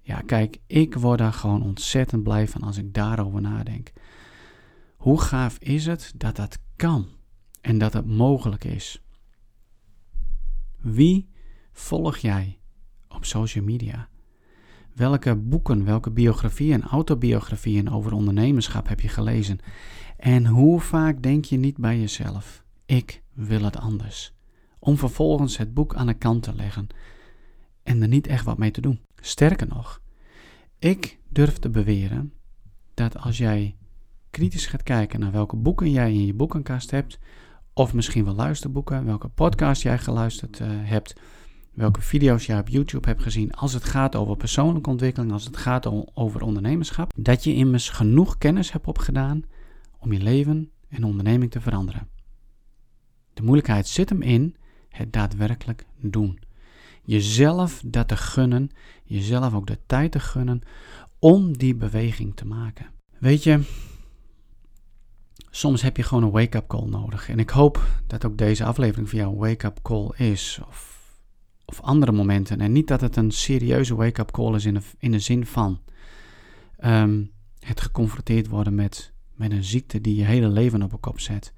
Ja, 0.02 0.22
kijk, 0.22 0.60
ik 0.68 0.96
word 0.96 1.18
daar 1.18 1.34
gewoon 1.34 1.64
ontzettend 1.64 2.24
blij 2.24 2.48
van 2.48 2.62
als 2.62 2.78
ik 2.78 2.94
daarover 2.94 3.42
nadenk. 3.42 3.92
Hoe 4.98 5.22
gaaf 5.22 5.58
is 5.58 5.86
het 5.86 6.14
dat 6.16 6.36
dat 6.36 6.60
kan 6.76 7.08
en 7.62 7.78
dat 7.78 7.94
het 7.94 8.06
mogelijk 8.06 8.64
is? 8.64 9.04
Wie 10.78 11.30
volg 11.72 12.18
jij 12.18 12.60
op 13.08 13.26
social 13.26 13.64
media? 13.64 14.10
Welke 14.96 15.36
boeken, 15.36 15.86
welke 15.86 16.12
biografieën 16.12 16.84
autobiografieën 16.84 17.90
over 17.90 18.14
ondernemerschap 18.14 18.88
heb 18.88 19.00
je 19.00 19.08
gelezen? 19.08 19.60
En 20.18 20.46
hoe 20.46 20.80
vaak 20.80 21.22
denk 21.22 21.46
je 21.46 21.58
niet 21.58 21.78
bij 21.78 22.00
jezelf: 22.00 22.64
ik 22.86 23.22
wil 23.34 23.64
het 23.64 23.78
anders? 23.78 24.34
Om 24.80 24.98
vervolgens 24.98 25.58
het 25.58 25.74
boek 25.74 25.96
aan 25.96 26.08
de 26.08 26.14
kant 26.14 26.44
te 26.44 26.56
leggen 26.56 26.88
en 27.84 28.02
er 28.02 28.08
niet 28.08 28.28
echt 28.28 28.46
wat 28.46 28.58
mee 28.58 28.72
te 28.72 28.82
doen. 28.82 29.00
Sterker 29.16 29.68
nog, 29.68 30.02
ik 30.80 31.20
durf 31.30 31.60
te 31.60 31.70
beweren 31.70 32.34
dat 32.94 33.18
als 33.18 33.38
jij 33.38 33.76
kritisch 34.30 34.66
gaat 34.66 34.84
kijken 34.84 35.20
naar 35.20 35.32
welke 35.32 35.56
boeken 35.56 35.92
jij 35.92 36.14
in 36.14 36.26
je 36.26 36.34
boekenkast 36.34 36.92
hebt, 36.92 37.20
of 37.74 37.94
misschien 37.94 38.26
wel 38.26 38.36
luisterboeken, 38.36 39.06
welke 39.06 39.28
podcast 39.28 39.82
jij 39.82 39.98
geluisterd 39.98 40.60
uh, 40.60 40.68
hebt, 40.70 41.14
welke 41.74 42.02
video's 42.02 42.46
jij 42.46 42.60
op 42.60 42.68
YouTube 42.68 43.08
hebt 43.08 43.22
gezien. 43.22 43.52
Als 43.52 43.74
het 43.74 43.84
gaat 43.84 44.16
over 44.16 44.38
persoonlijke 44.38 44.90
ontwikkeling, 44.90 45.32
als 45.32 45.46
het 45.46 45.58
gaat 45.58 46.14
over 46.14 46.42
ondernemerschap. 46.42 47.14
Dat 47.16 47.44
je 47.44 47.54
immers 47.54 47.90
genoeg 47.90 48.38
kennis 48.38 48.72
hebt 48.72 48.88
opgedaan 48.88 49.44
om 50.00 50.14
je 50.14 50.20
leven 50.20 50.72
en 50.90 51.04
onderneming 51.04 51.52
te 51.52 51.62
veranderen. 51.62 52.08
De 53.34 53.44
moeilijkheid 53.44 53.88
zit 53.88 54.10
hem 54.10 54.22
in 54.22 54.56
het 54.90 55.14
daadwerkelijk 55.14 55.86
doen. 56.00 56.40
Jezelf 57.04 57.82
dat 57.86 58.08
te 58.08 58.18
gunnen, 58.18 58.70
jezelf 59.04 59.54
ook 59.54 59.68
de 59.68 59.80
tijd 59.86 60.12
te 60.12 60.20
gunnen 60.20 60.62
om 61.20 61.58
die 61.58 61.76
beweging 61.76 62.36
te 62.36 62.46
maken. 62.46 62.86
Weet 63.20 63.44
je, 63.44 63.62
Soms 65.56 65.82
heb 65.82 65.98
je 65.98 66.04
gewoon 66.04 66.24
een 66.24 66.32
wake-up 66.32 66.68
call 66.68 66.88
nodig. 66.88 67.30
En 67.30 67.40
ik 67.40 67.50
hoop 67.50 67.82
dat 68.08 68.26
ook 68.26 68.38
deze 68.38 68.64
aflevering 68.64 69.10
voor 69.10 69.20
jou 69.20 69.32
een 69.32 69.40
wake-up 69.40 69.80
call 69.82 70.10
is. 70.16 70.60
Of, 70.68 71.03
of 71.66 71.82
andere 71.82 72.12
momenten. 72.12 72.62
En 72.62 72.72
niet 72.72 72.88
dat 72.88 73.02
het 73.02 73.16
een 73.16 73.32
serieuze 73.32 73.96
wake-up 73.96 74.32
call 74.32 74.56
is 74.56 74.66
in 74.66 74.74
de, 74.74 74.82
in 74.98 75.12
de 75.12 75.20
zin 75.20 75.46
van. 75.46 75.80
Um, 76.86 77.32
het 77.60 77.82
geconfronteerd 77.82 78.48
worden 78.48 78.76
met, 78.76 79.14
met 79.34 79.52
een 79.52 79.64
ziekte 79.64 80.02
die 80.02 80.16
je 80.16 80.24
hele 80.24 80.48
leven 80.48 80.84
op 80.84 80.92
een 80.94 81.00
kop 81.00 81.20
zet. 81.20 81.54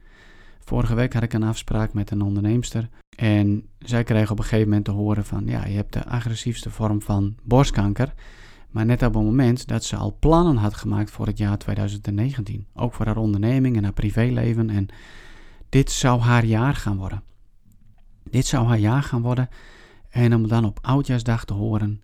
Vorige 0.60 0.96
week 0.96 1.14
had 1.14 1.24
ik 1.24 1.34
een 1.34 1.44
afspraak 1.44 1.94
met 1.94 2.12
een 2.12 2.22
onderneemster. 2.22 2.90
En 3.18 3.68
zij 3.80 4.04
kreeg 4.04 4.32
op 4.32 4.38
een 4.38 4.44
gegeven 4.44 4.68
moment 4.68 4.86
te 4.86 4.92
horen 4.92 5.26
van... 5.26 5.46
ja, 5.46 5.66
je 5.66 5.76
hebt 5.76 5.94
de 5.94 6.06
agressiefste 6.06 6.70
vorm 6.70 7.02
van 7.02 7.36
borstkanker. 7.44 8.14
Maar 8.70 8.86
net 8.86 9.04
op 9.04 9.14
het 9.14 9.24
moment 9.24 9.68
dat 9.68 9.84
ze 9.84 9.96
al 9.96 10.18
plannen 10.20 10.58
had 10.58 10.74
gemaakt 10.74 11.12
voor 11.12 11.26
het 11.26 11.38
jaar 11.38 11.58
2019. 11.58 12.68
Ook 12.74 12.94
voor 12.94 13.06
haar 13.06 13.18
onderneming 13.18 13.78
en 13.78 13.84
haar 13.84 13.94
privéleven. 13.94 14.70
En 14.70 14.88
dit 15.70 15.92
zou 15.92 16.20
haar 16.20 16.46
jaar 16.46 16.76
gaan 16.76 16.98
worden. 16.98 17.24
Dit 18.24 18.46
zou 18.46 18.68
haar 18.68 18.80
jaar 18.80 19.04
gaan 19.04 19.22
worden. 19.22 19.50
En 20.16 20.36
om 20.36 20.48
dan 20.48 20.66
op 20.66 20.80
oudjaarsdag 20.82 21.46
te 21.46 21.54
horen... 21.54 22.02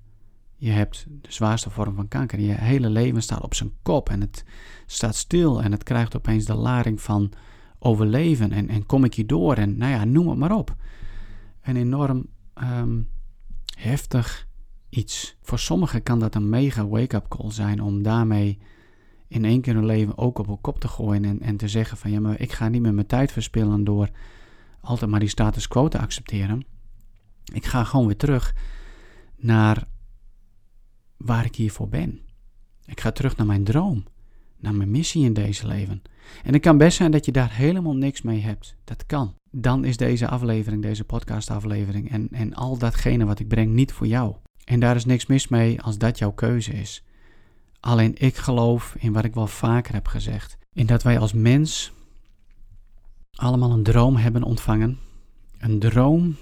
je 0.56 0.70
hebt 0.70 1.06
de 1.22 1.32
zwaarste 1.32 1.70
vorm 1.70 1.96
van 1.96 2.08
kanker. 2.08 2.40
Je 2.40 2.52
hele 2.52 2.90
leven 2.90 3.22
staat 3.22 3.42
op 3.42 3.54
zijn 3.54 3.72
kop 3.82 4.10
en 4.10 4.22
het 4.22 4.46
staat 4.86 5.16
stil. 5.16 5.62
En 5.62 5.72
het 5.72 5.84
krijgt 5.84 6.16
opeens 6.16 6.46
de 6.46 6.54
lading 6.54 7.02
van 7.02 7.32
overleven 7.80 8.52
en, 8.52 8.70
en 8.70 8.86
kom 8.86 9.04
ik 9.04 9.14
hier 9.14 9.28
door 9.28 9.56
en 9.56 9.78
nou 9.78 9.92
ja, 9.92 10.06
noem 10.06 10.30
het 10.30 10.38
maar 10.38 10.56
op. 10.56 10.76
Een 11.62 11.76
enorm 11.76 12.26
um, 12.80 13.10
heftig 13.78 14.48
iets. 14.90 15.38
Voor 15.42 15.60
sommigen 15.60 16.04
kan 16.04 16.20
dat 16.20 16.36
een 16.36 16.50
mega 16.50 16.88
wake-up 16.88 17.28
call 17.28 17.52
zijn 17.52 17.82
om 17.82 18.04
daarmee 18.04 18.60
in 19.28 19.46
één 19.46 19.62
keer 19.62 19.74
hun 19.74 19.86
leven 19.86 20.18
ook 20.18 20.40
op 20.40 20.48
een 20.48 20.62
kop 20.62 20.80
te 20.80 20.88
gooien 20.88 21.26
en, 21.26 21.42
en 21.42 21.58
te 21.58 21.68
zeggen 21.68 21.98
van 21.98 22.12
ja, 22.12 22.20
maar 22.20 22.40
ik 22.40 22.52
ga 22.52 22.68
niet 22.68 22.82
meer 22.82 22.94
mijn 22.94 23.08
tijd 23.08 23.32
verspillen 23.32 23.84
door 23.84 24.10
altijd 24.82 25.12
maar 25.12 25.20
die 25.20 25.30
status 25.30 25.68
quo 25.68 25.88
te 25.88 26.00
accepteren. 26.00 26.71
Ik 27.52 27.66
ga 27.66 27.84
gewoon 27.84 28.06
weer 28.06 28.18
terug 28.18 28.56
naar 29.38 29.88
waar 31.18 31.46
ik 31.46 31.56
hiervoor 31.56 31.90
ben. 31.90 32.20
Ik 32.86 33.00
ga 33.00 33.12
terug 33.12 33.38
naar 33.38 33.48
mijn 33.48 33.64
droom, 33.64 34.04
naar 34.58 34.76
mijn 34.76 34.92
missie 34.92 35.26
in 35.26 35.34
deze 35.34 35.68
leven. 35.68 36.02
En 36.44 36.54
het 36.54 36.62
kan 36.62 36.78
best 36.78 36.98
zijn 36.98 37.12
dat 37.12 37.26
je 37.26 37.32
daar 37.32 37.52
helemaal 37.54 37.96
niks 37.96 38.22
mee 38.22 38.42
hebt. 38.42 38.76
Dat 38.84 39.06
kan. 39.06 39.36
Dan 39.52 39.86
is 39.86 39.98
deze 39.98 40.28
aflevering, 40.28 40.82
deze 40.82 41.04
podcastaflevering 41.04 42.12
en, 42.12 42.28
en 42.32 42.54
al 42.54 42.78
datgene 42.78 43.26
wat 43.26 43.40
ik 43.40 43.48
breng 43.48 43.74
niet 43.74 43.92
voor 43.92 44.08
jou. 44.08 44.36
En 44.64 44.80
daar 44.80 44.96
is 44.96 45.06
niks 45.06 45.26
mis 45.26 45.48
mee 45.48 45.82
als 45.82 45.98
dat 45.98 46.18
jouw 46.18 46.32
keuze 46.32 46.74
is. 46.74 47.04
Alleen 47.80 48.16
ik 48.18 48.36
geloof 48.36 48.96
in 49.00 49.14
wat 49.14 49.26
ik 49.26 49.34
wel 49.34 49.48
vaker 49.48 49.94
heb 49.94 50.08
gezegd. 50.08 50.58
In 50.74 50.86
dat 50.86 51.04
wij 51.04 51.20
als 51.20 51.34
mens 51.34 51.94
allemaal 53.32 53.72
een 53.72 53.84
droom 53.84 54.16
hebben 54.16 54.44
ontvangen. 54.44 54.98
Een 55.58 55.80
droom, 55.80 56.36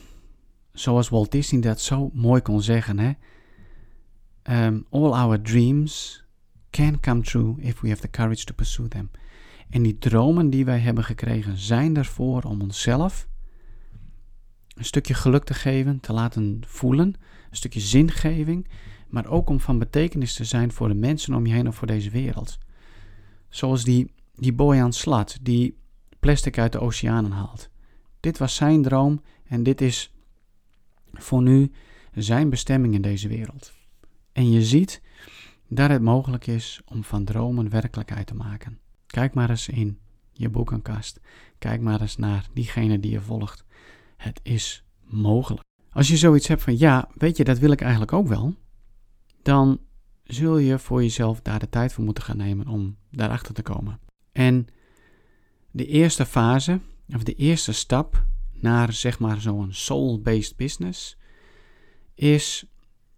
zoals 0.79 1.09
Walt 1.09 1.31
Disney 1.31 1.61
dat 1.61 1.81
zo 1.81 2.09
mooi 2.13 2.41
kon 2.41 2.61
zeggen. 2.61 2.99
Hè? 2.99 3.11
Um, 4.67 4.85
all 4.89 5.11
our 5.11 5.41
dreams 5.41 6.23
can 6.69 6.99
come 6.99 7.21
true 7.21 7.55
if 7.57 7.81
we 7.81 7.89
have 7.89 8.01
the 8.01 8.09
courage 8.09 8.43
to 8.43 8.53
pursue 8.53 8.87
them. 8.87 9.09
En 9.69 9.83
die 9.83 9.97
dromen 9.97 10.49
die 10.49 10.65
wij 10.65 10.79
hebben 10.79 11.03
gekregen 11.03 11.57
zijn 11.57 11.97
ervoor 11.97 12.43
om 12.43 12.61
onszelf 12.61 13.27
een 14.73 14.85
stukje 14.85 15.13
geluk 15.13 15.43
te 15.43 15.53
geven, 15.53 15.99
te 15.99 16.13
laten 16.13 16.61
voelen, 16.67 17.07
een 17.49 17.57
stukje 17.57 17.79
zingeving, 17.79 18.67
maar 19.07 19.27
ook 19.27 19.49
om 19.49 19.59
van 19.59 19.79
betekenis 19.79 20.33
te 20.33 20.43
zijn 20.43 20.71
voor 20.71 20.87
de 20.87 20.93
mensen 20.93 21.33
om 21.33 21.45
je 21.45 21.53
heen 21.53 21.67
of 21.67 21.75
voor 21.75 21.87
deze 21.87 22.09
wereld. 22.09 22.57
Zoals 23.49 23.83
die, 23.83 24.11
die 24.35 24.53
Boyan 24.53 24.93
Slat 24.93 25.37
die 25.41 25.77
plastic 26.19 26.57
uit 26.57 26.71
de 26.71 26.79
oceanen 26.79 27.31
haalt. 27.31 27.69
Dit 28.19 28.37
was 28.37 28.55
zijn 28.55 28.81
droom 28.81 29.21
en 29.47 29.63
dit 29.63 29.81
is 29.81 30.13
voor 31.13 31.41
nu 31.41 31.71
zijn 32.13 32.49
bestemming 32.49 32.93
in 32.93 33.01
deze 33.01 33.27
wereld. 33.27 33.73
En 34.31 34.51
je 34.51 34.63
ziet 34.63 35.01
dat 35.67 35.89
het 35.89 36.01
mogelijk 36.01 36.47
is 36.47 36.81
om 36.85 37.03
van 37.03 37.23
dromen 37.23 37.69
werkelijkheid 37.69 38.27
te 38.27 38.35
maken. 38.35 38.79
Kijk 39.07 39.33
maar 39.33 39.49
eens 39.49 39.67
in 39.67 39.99
je 40.31 40.49
boekenkast. 40.49 41.19
Kijk 41.57 41.81
maar 41.81 42.01
eens 42.01 42.17
naar 42.17 42.47
diegene 42.53 42.99
die 42.99 43.11
je 43.11 43.21
volgt. 43.21 43.65
Het 44.17 44.39
is 44.43 44.83
mogelijk. 45.03 45.67
Als 45.89 46.07
je 46.07 46.17
zoiets 46.17 46.47
hebt 46.47 46.61
van 46.61 46.77
ja, 46.77 47.09
weet 47.13 47.37
je, 47.37 47.43
dat 47.43 47.59
wil 47.59 47.71
ik 47.71 47.81
eigenlijk 47.81 48.13
ook 48.13 48.27
wel, 48.27 48.55
dan 49.41 49.79
zul 50.23 50.57
je 50.57 50.79
voor 50.79 51.01
jezelf 51.01 51.41
daar 51.41 51.59
de 51.59 51.69
tijd 51.69 51.93
voor 51.93 52.03
moeten 52.03 52.23
gaan 52.23 52.37
nemen 52.37 52.67
om 52.67 52.97
daarachter 53.11 53.53
te 53.53 53.61
komen. 53.61 53.99
En 54.31 54.67
de 55.71 55.85
eerste 55.85 56.25
fase, 56.25 56.79
of 57.15 57.23
de 57.23 57.33
eerste 57.33 57.71
stap 57.71 58.25
naar 58.61 58.93
zeg 58.93 59.19
maar 59.19 59.41
zo'n 59.41 59.73
soul-based 59.73 60.55
business, 60.55 61.17
is 62.13 62.65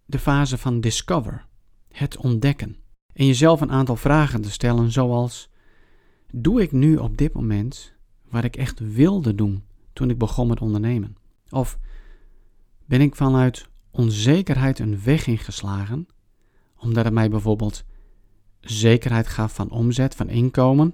de 0.04 0.18
fase 0.18 0.58
van 0.58 0.80
discover, 0.80 1.46
het 1.88 2.16
ontdekken. 2.16 2.76
En 3.12 3.26
jezelf 3.26 3.60
een 3.60 3.70
aantal 3.70 3.96
vragen 3.96 4.40
te 4.42 4.50
stellen, 4.50 4.92
zoals: 4.92 5.50
Doe 6.30 6.62
ik 6.62 6.72
nu 6.72 6.96
op 6.96 7.16
dit 7.16 7.32
moment 7.32 7.94
wat 8.28 8.44
ik 8.44 8.56
echt 8.56 8.80
wilde 8.94 9.34
doen 9.34 9.64
toen 9.92 10.10
ik 10.10 10.18
begon 10.18 10.48
met 10.48 10.60
ondernemen? 10.60 11.16
Of 11.50 11.78
ben 12.84 13.00
ik 13.00 13.16
vanuit 13.16 13.68
onzekerheid 13.90 14.78
een 14.78 15.02
weg 15.02 15.26
ingeslagen, 15.26 16.06
omdat 16.76 17.04
het 17.04 17.14
mij 17.14 17.30
bijvoorbeeld 17.30 17.84
zekerheid 18.60 19.26
gaf 19.26 19.54
van 19.54 19.70
omzet, 19.70 20.14
van 20.14 20.28
inkomen, 20.28 20.92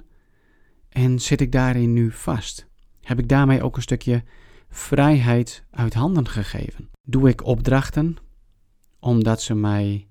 en 0.88 1.20
zit 1.20 1.40
ik 1.40 1.52
daarin 1.52 1.92
nu 1.92 2.10
vast? 2.12 2.67
Heb 3.08 3.18
ik 3.18 3.28
daarmee 3.28 3.62
ook 3.62 3.76
een 3.76 3.82
stukje 3.82 4.24
vrijheid 4.68 5.64
uit 5.70 5.94
handen 5.94 6.28
gegeven? 6.28 6.90
Doe 7.02 7.28
ik 7.28 7.44
opdrachten 7.44 8.16
omdat 9.00 9.42
ze 9.42 9.54
mij, 9.54 10.08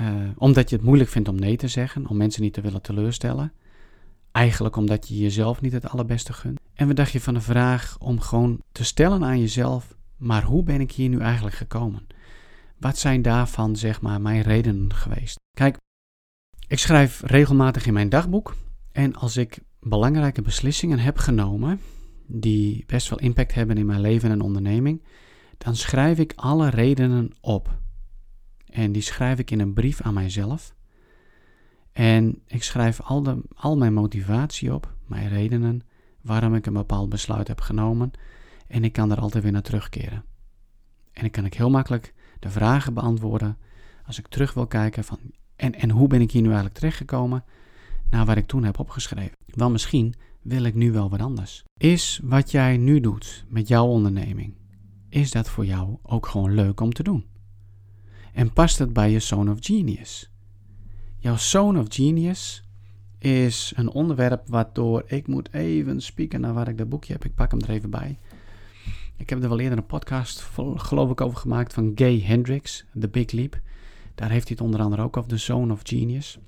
uh, 0.00 0.28
omdat 0.36 0.70
je 0.70 0.76
het 0.76 0.84
moeilijk 0.84 1.10
vindt 1.10 1.28
om 1.28 1.38
nee 1.38 1.56
te 1.56 1.68
zeggen, 1.68 2.06
om 2.06 2.16
mensen 2.16 2.42
niet 2.42 2.52
te 2.52 2.60
willen 2.60 2.82
teleurstellen? 2.82 3.52
Eigenlijk 4.32 4.76
omdat 4.76 5.08
je 5.08 5.18
jezelf 5.18 5.60
niet 5.60 5.72
het 5.72 5.88
allerbeste 5.88 6.32
gunt. 6.32 6.60
En 6.74 6.86
wat 6.86 6.96
dacht 6.96 7.12
je 7.12 7.20
van 7.20 7.34
de 7.34 7.40
vraag 7.40 7.96
om 7.98 8.20
gewoon 8.20 8.62
te 8.72 8.84
stellen 8.84 9.24
aan 9.24 9.40
jezelf: 9.40 9.96
maar 10.16 10.42
hoe 10.42 10.62
ben 10.62 10.80
ik 10.80 10.92
hier 10.92 11.08
nu 11.08 11.18
eigenlijk 11.18 11.56
gekomen? 11.56 12.06
Wat 12.78 12.98
zijn 12.98 13.22
daarvan, 13.22 13.76
zeg 13.76 14.00
maar, 14.00 14.20
mijn 14.20 14.42
redenen 14.42 14.94
geweest? 14.94 15.36
Kijk, 15.56 15.76
ik 16.68 16.78
schrijf 16.78 17.22
regelmatig 17.24 17.86
in 17.86 17.92
mijn 17.92 18.08
dagboek. 18.08 18.54
En 18.92 19.14
als 19.14 19.36
ik 19.36 19.66
belangrijke 19.80 20.42
beslissingen 20.42 20.98
heb 20.98 21.18
genomen, 21.18 21.80
die 22.26 22.84
best 22.86 23.08
wel 23.08 23.18
impact 23.18 23.54
hebben 23.54 23.76
in 23.76 23.86
mijn 23.86 24.00
leven 24.00 24.30
en 24.30 24.40
onderneming, 24.40 25.02
dan 25.58 25.76
schrijf 25.76 26.18
ik 26.18 26.32
alle 26.36 26.70
redenen 26.70 27.32
op. 27.40 27.78
En 28.66 28.92
die 28.92 29.02
schrijf 29.02 29.38
ik 29.38 29.50
in 29.50 29.60
een 29.60 29.72
brief 29.72 30.00
aan 30.00 30.14
mijzelf. 30.14 30.74
En 31.92 32.42
ik 32.46 32.62
schrijf 32.62 33.00
al, 33.00 33.22
de, 33.22 33.42
al 33.54 33.76
mijn 33.76 33.92
motivatie 33.92 34.74
op, 34.74 34.94
mijn 35.06 35.28
redenen, 35.28 35.82
waarom 36.20 36.54
ik 36.54 36.66
een 36.66 36.72
bepaald 36.72 37.08
besluit 37.08 37.48
heb 37.48 37.60
genomen. 37.60 38.10
En 38.66 38.84
ik 38.84 38.92
kan 38.92 39.10
er 39.10 39.20
altijd 39.20 39.42
weer 39.42 39.52
naar 39.52 39.62
terugkeren. 39.62 40.24
En 41.12 41.20
dan 41.20 41.30
kan 41.30 41.44
ik 41.44 41.54
heel 41.54 41.70
makkelijk 41.70 42.14
de 42.38 42.50
vragen 42.50 42.94
beantwoorden 42.94 43.58
als 44.06 44.18
ik 44.18 44.28
terug 44.28 44.54
wil 44.54 44.66
kijken 44.66 45.04
van 45.04 45.18
en, 45.58 45.74
en 45.74 45.90
hoe 45.90 46.08
ben 46.08 46.20
ik 46.20 46.30
hier 46.30 46.40
nu 46.40 46.46
eigenlijk 46.46 46.78
terechtgekomen 46.78 47.44
naar 48.10 48.26
wat 48.26 48.36
ik 48.36 48.46
toen 48.46 48.64
heb 48.64 48.78
opgeschreven. 48.78 49.36
Want 49.46 49.72
misschien 49.72 50.14
wil 50.42 50.62
ik 50.62 50.74
nu 50.74 50.92
wel 50.92 51.10
wat 51.10 51.20
anders. 51.20 51.64
Is 51.76 52.20
wat 52.22 52.50
jij 52.50 52.76
nu 52.76 53.00
doet 53.00 53.44
met 53.48 53.68
jouw 53.68 53.86
onderneming, 53.86 54.54
is 55.08 55.30
dat 55.30 55.50
voor 55.50 55.66
jou 55.66 55.96
ook 56.02 56.26
gewoon 56.26 56.54
leuk 56.54 56.80
om 56.80 56.92
te 56.92 57.02
doen? 57.02 57.26
En 58.32 58.52
past 58.52 58.78
het 58.78 58.92
bij 58.92 59.10
je 59.10 59.18
Zone 59.18 59.50
of 59.50 59.58
Genius? 59.60 60.30
Jouw 61.18 61.36
Zone 61.36 61.80
of 61.80 61.86
Genius 61.88 62.62
is 63.18 63.72
een 63.76 63.90
onderwerp 63.90 64.48
waardoor 64.48 65.02
ik 65.06 65.26
moet 65.26 65.52
even 65.52 66.00
spieken 66.00 66.40
naar 66.40 66.54
waar 66.54 66.68
ik 66.68 66.78
dat 66.78 66.88
boekje 66.88 67.12
heb. 67.12 67.24
Ik 67.24 67.34
pak 67.34 67.50
hem 67.50 67.60
er 67.60 67.70
even 67.70 67.90
bij. 67.90 68.18
Ik 69.16 69.30
heb 69.30 69.42
er 69.42 69.48
wel 69.48 69.60
eerder 69.60 69.78
een 69.78 69.86
podcast, 69.86 70.40
geloof 70.74 71.10
ik, 71.10 71.20
over 71.20 71.38
gemaakt 71.38 71.72
van 71.74 71.92
Gay 71.94 72.20
Hendricks, 72.20 72.84
The 73.00 73.08
Big 73.08 73.30
Leap. 73.30 73.60
Daar 74.14 74.30
heeft 74.30 74.48
hij 74.48 74.56
het 74.56 74.66
onder 74.66 74.80
andere 74.80 75.02
ook 75.02 75.16
over, 75.16 75.30
de 75.30 75.36
Zone 75.36 75.72
of 75.72 75.80
Genius. 75.82 76.38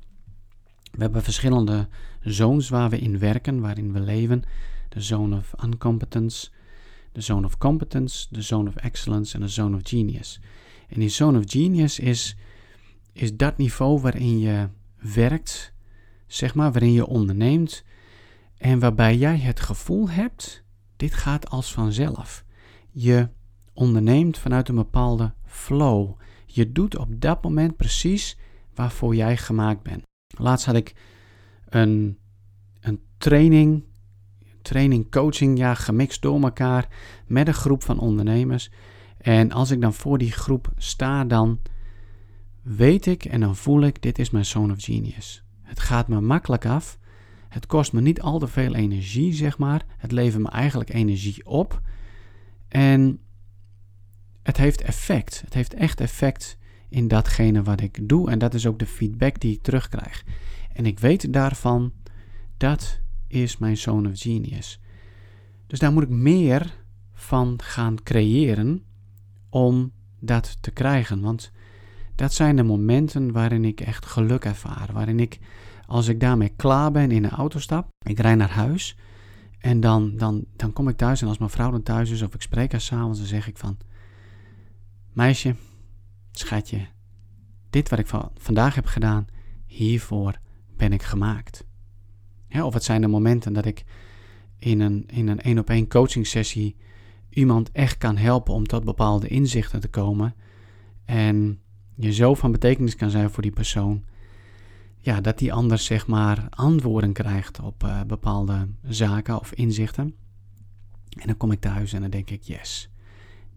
We 0.91 1.03
hebben 1.03 1.23
verschillende 1.23 1.89
zones 2.21 2.69
waar 2.69 2.91
we 2.91 2.99
in 2.99 3.19
werken, 3.19 3.61
waarin 3.61 3.93
we 3.93 4.01
leven. 4.01 4.43
De 4.89 5.01
Zone 5.01 5.37
of 5.37 5.55
Uncompetence, 5.65 6.51
de 7.13 7.21
Zone 7.21 7.47
of 7.47 7.59
Competence, 7.59 8.27
de 8.31 8.43
Zone 8.43 8.69
of 8.69 8.77
Excellence 8.77 9.35
en 9.35 9.41
de 9.41 9.49
Zone 9.49 9.77
of 9.77 9.83
Genius. 9.85 10.41
En 10.89 11.01
die 11.01 11.09
Zone 11.09 11.39
of 11.39 11.45
Genius 11.47 11.99
is 11.99 12.37
is 13.13 13.37
dat 13.37 13.57
niveau 13.57 14.01
waarin 14.01 14.39
je 14.39 14.69
werkt, 14.99 15.73
zeg 16.27 16.55
maar, 16.55 16.73
waarin 16.73 16.93
je 16.93 17.07
onderneemt 17.07 17.85
en 18.59 18.79
waarbij 18.79 19.17
jij 19.17 19.39
het 19.39 19.61
gevoel 19.61 20.11
hebt, 20.11 20.65
dit 20.97 21.15
gaat 21.15 21.51
als 21.51 21.73
vanzelf. 21.73 22.45
Je 22.91 23.29
onderneemt 23.73 24.39
vanuit 24.39 24.69
een 24.69 24.75
bepaalde 24.75 25.33
flow. 25.45 26.13
Je 26.47 26.73
doet 26.73 26.97
op 26.97 27.21
dat 27.21 27.43
moment 27.43 27.77
precies 27.77 28.37
waarvoor 28.75 29.15
jij 29.15 29.37
gemaakt 29.37 29.83
bent. 29.83 30.10
Laatst 30.39 30.67
had 30.67 30.75
ik 30.75 30.95
een, 31.69 32.19
een 32.81 33.01
training, 33.19 33.85
training, 34.63 35.11
coaching, 35.11 35.59
ja, 35.59 35.75
gemixt 35.75 36.23
door 36.23 36.43
elkaar 36.43 36.89
met 37.27 37.47
een 37.47 37.55
groep 37.55 37.83
van 37.83 37.99
ondernemers. 37.99 38.71
En 39.19 39.53
als 39.53 39.71
ik 39.71 39.81
dan 39.81 39.95
voor 39.95 40.19
die 40.19 40.33
groep 40.33 40.73
sta, 40.77 41.25
dan 41.25 41.61
weet 42.63 43.07
ik 43.07 43.25
en 43.25 43.41
dan 43.41 43.57
voel 43.57 43.83
ik, 43.83 44.03
dit 44.03 44.19
is 44.19 44.31
mijn 44.31 44.45
zone 44.45 44.73
of 44.73 44.85
genius. 44.85 45.45
Het 45.63 45.81
gaat 45.81 46.09
me 46.09 46.21
makkelijk 46.21 46.67
af. 46.67 46.99
Het 47.49 47.67
kost 47.67 47.93
me 47.93 48.01
niet 48.01 48.21
al 48.21 48.39
te 48.39 48.47
veel 48.47 48.75
energie, 48.75 49.33
zeg 49.35 49.59
maar. 49.59 49.85
Het 49.97 50.13
levert 50.13 50.43
me 50.43 50.49
eigenlijk 50.49 50.93
energie 50.93 51.47
op. 51.47 51.81
En 52.69 53.21
het 54.43 54.57
heeft 54.57 54.83
effect. 54.83 55.41
Het 55.41 55.55
heeft 55.55 55.75
echt 55.75 56.01
effect 56.01 56.59
in 56.91 57.09
datgene 57.09 57.63
wat 57.63 57.81
ik 57.81 58.09
doe. 58.09 58.31
En 58.31 58.39
dat 58.39 58.55
is 58.55 58.67
ook 58.67 58.79
de 58.79 58.87
feedback 58.87 59.41
die 59.41 59.53
ik 59.53 59.63
terugkrijg. 59.63 60.25
En 60.73 60.87
ik 60.87 60.99
weet 60.99 61.33
daarvan, 61.33 61.93
dat 62.57 63.01
is 63.27 63.59
mijn 63.59 63.77
zone 63.77 64.09
of 64.11 64.21
genius. 64.21 64.81
Dus 65.67 65.79
daar 65.79 65.93
moet 65.93 66.03
ik 66.03 66.09
meer 66.09 66.79
van 67.13 67.63
gaan 67.63 68.03
creëren 68.03 68.83
om 69.49 69.93
dat 70.19 70.57
te 70.61 70.71
krijgen. 70.71 71.21
Want 71.21 71.53
dat 72.15 72.33
zijn 72.33 72.57
de 72.57 72.63
momenten 72.63 73.33
waarin 73.33 73.65
ik 73.65 73.81
echt 73.81 74.07
geluk 74.07 74.45
ervaar. 74.45 74.89
Waarin 74.93 75.21
ik, 75.21 75.39
als 75.87 76.09
ik 76.09 76.21
daarmee 76.21 76.53
klaar 76.57 76.91
ben 76.91 77.11
in 77.11 77.23
de 77.23 77.29
auto 77.29 77.59
stap, 77.59 77.89
ik 78.07 78.19
rijd 78.19 78.39
naar 78.39 78.51
huis. 78.51 78.97
En 79.59 79.81
dan, 79.81 80.17
dan, 80.17 80.45
dan 80.57 80.73
kom 80.73 80.89
ik 80.89 80.97
thuis 80.97 81.23
en 81.23 81.29
als 81.29 81.39
mijn 81.39 81.51
vrouw 81.51 81.71
dan 81.71 81.83
thuis 81.83 82.11
is 82.11 82.23
of 82.23 82.35
ik 82.35 82.43
spreek 82.43 82.73
haar 82.73 82.81
s'avonds, 82.81 83.19
dan 83.19 83.27
zeg 83.27 83.49
ik 83.49 83.57
van... 83.57 83.77
Meisje, 85.13 85.55
schatje, 86.41 86.87
dit 87.71 87.89
wat 87.89 87.99
ik 87.99 88.07
van, 88.07 88.31
vandaag 88.37 88.75
heb 88.75 88.87
gedaan, 88.87 89.27
hiervoor 89.67 90.39
ben 90.77 90.93
ik 90.93 91.03
gemaakt. 91.03 91.65
of 92.63 92.75
het 92.75 92.85
zijn 92.85 93.01
de 93.01 93.09
momenten 93.09 93.53
dat 93.53 93.65
ik 93.65 93.85
in 94.59 94.81
een 94.81 95.05
in 95.07 95.29
een 95.29 95.41
één 95.41 95.59
op 95.59 95.71
één 95.71 95.89
coaching 95.89 96.27
sessie 96.27 96.77
iemand 97.29 97.73
echt 97.73 97.99
kan 97.99 98.17
helpen 98.17 98.55
om 98.55 98.67
tot 98.67 98.85
bepaalde 98.85 99.29
inzichten 99.29 99.81
te 99.81 99.89
komen. 99.89 100.35
En 101.05 101.61
je 101.95 102.13
zo 102.13 102.35
van 102.35 102.53
betekenis 102.53 102.97
kan 102.97 103.11
zijn 103.11 103.31
voor 103.31 103.43
die 103.43 103.53
persoon. 103.53 104.05
Ja, 104.99 105.21
dat 105.21 105.39
die 105.39 105.53
ander 105.53 105.79
zeg 105.79 106.07
maar 106.07 106.47
antwoorden 106.51 107.13
krijgt 107.13 107.61
op 107.61 107.85
uh, 107.85 108.03
bepaalde 108.03 108.69
zaken 108.83 109.41
of 109.41 109.53
inzichten. 109.53 110.15
En 111.09 111.27
dan 111.27 111.37
kom 111.37 111.53
ik 111.53 111.61
thuis 111.61 111.93
en 111.93 112.01
dan 112.01 112.11
denk 112.11 112.31
ik, 112.31 112.43
yes, 112.43 112.90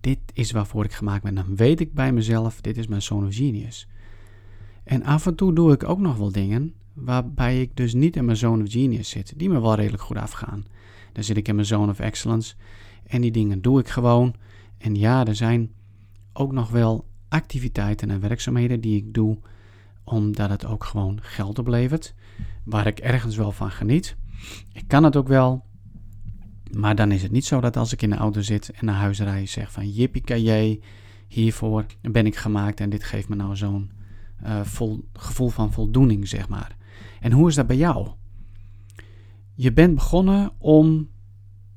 dit 0.03 0.19
is 0.33 0.51
waarvoor 0.51 0.83
ik 0.83 0.91
gemaakt 0.91 1.23
ben. 1.23 1.35
Dan 1.35 1.55
weet 1.55 1.79
ik 1.79 1.93
bij 1.93 2.11
mezelf, 2.11 2.61
dit 2.61 2.77
is 2.77 2.87
mijn 2.87 3.01
zone 3.01 3.27
of 3.27 3.35
genius. 3.35 3.87
En 4.83 5.03
af 5.03 5.25
en 5.25 5.35
toe 5.35 5.53
doe 5.53 5.73
ik 5.73 5.89
ook 5.89 5.99
nog 5.99 6.17
wel 6.17 6.31
dingen 6.31 6.73
waarbij 6.93 7.61
ik 7.61 7.75
dus 7.75 7.93
niet 7.93 8.15
in 8.15 8.25
mijn 8.25 8.37
zone 8.37 8.63
of 8.63 8.71
genius 8.71 9.09
zit, 9.09 9.33
die 9.37 9.49
me 9.49 9.61
wel 9.61 9.75
redelijk 9.75 10.03
goed 10.03 10.17
afgaan. 10.17 10.65
Dan 11.11 11.23
zit 11.23 11.37
ik 11.37 11.47
in 11.47 11.55
mijn 11.55 11.67
zone 11.67 11.91
of 11.91 11.99
excellence 11.99 12.55
en 13.03 13.21
die 13.21 13.31
dingen 13.31 13.61
doe 13.61 13.79
ik 13.79 13.87
gewoon. 13.87 14.35
En 14.77 14.95
ja, 14.95 15.25
er 15.25 15.35
zijn 15.35 15.71
ook 16.33 16.51
nog 16.51 16.69
wel 16.69 17.07
activiteiten 17.29 18.09
en 18.09 18.19
werkzaamheden 18.19 18.81
die 18.81 18.97
ik 18.97 19.13
doe 19.13 19.37
omdat 20.03 20.49
het 20.49 20.65
ook 20.65 20.83
gewoon 20.83 21.19
geld 21.21 21.59
oplevert, 21.59 22.13
waar 22.63 22.87
ik 22.87 22.99
ergens 22.99 23.35
wel 23.35 23.51
van 23.51 23.71
geniet. 23.71 24.15
Ik 24.73 24.87
kan 24.87 25.03
het 25.03 25.15
ook 25.15 25.27
wel, 25.27 25.65
maar 26.75 26.95
dan 26.95 27.11
is 27.11 27.21
het 27.21 27.31
niet 27.31 27.45
zo 27.45 27.61
dat 27.61 27.77
als 27.77 27.93
ik 27.93 28.01
in 28.01 28.09
de 28.09 28.15
auto 28.15 28.41
zit 28.41 28.69
en 28.69 28.85
naar 28.85 28.95
huis 28.95 29.19
rijd, 29.19 29.49
zeg 29.49 29.71
van 29.71 29.89
jippie 29.89 30.81
hiervoor 31.27 31.85
ben 32.01 32.25
ik 32.25 32.35
gemaakt 32.35 32.79
en 32.79 32.89
dit 32.89 33.03
geeft 33.03 33.29
me 33.29 33.35
nou 33.35 33.55
zo'n 33.55 33.91
uh, 34.45 34.61
vol, 34.61 35.07
gevoel 35.13 35.49
van 35.49 35.71
voldoening, 35.71 36.27
zeg 36.27 36.49
maar. 36.49 36.75
En 37.19 37.31
hoe 37.31 37.47
is 37.47 37.55
dat 37.55 37.67
bij 37.67 37.77
jou? 37.77 38.07
Je 39.53 39.73
bent 39.73 39.95
begonnen 39.95 40.51
om 40.57 41.09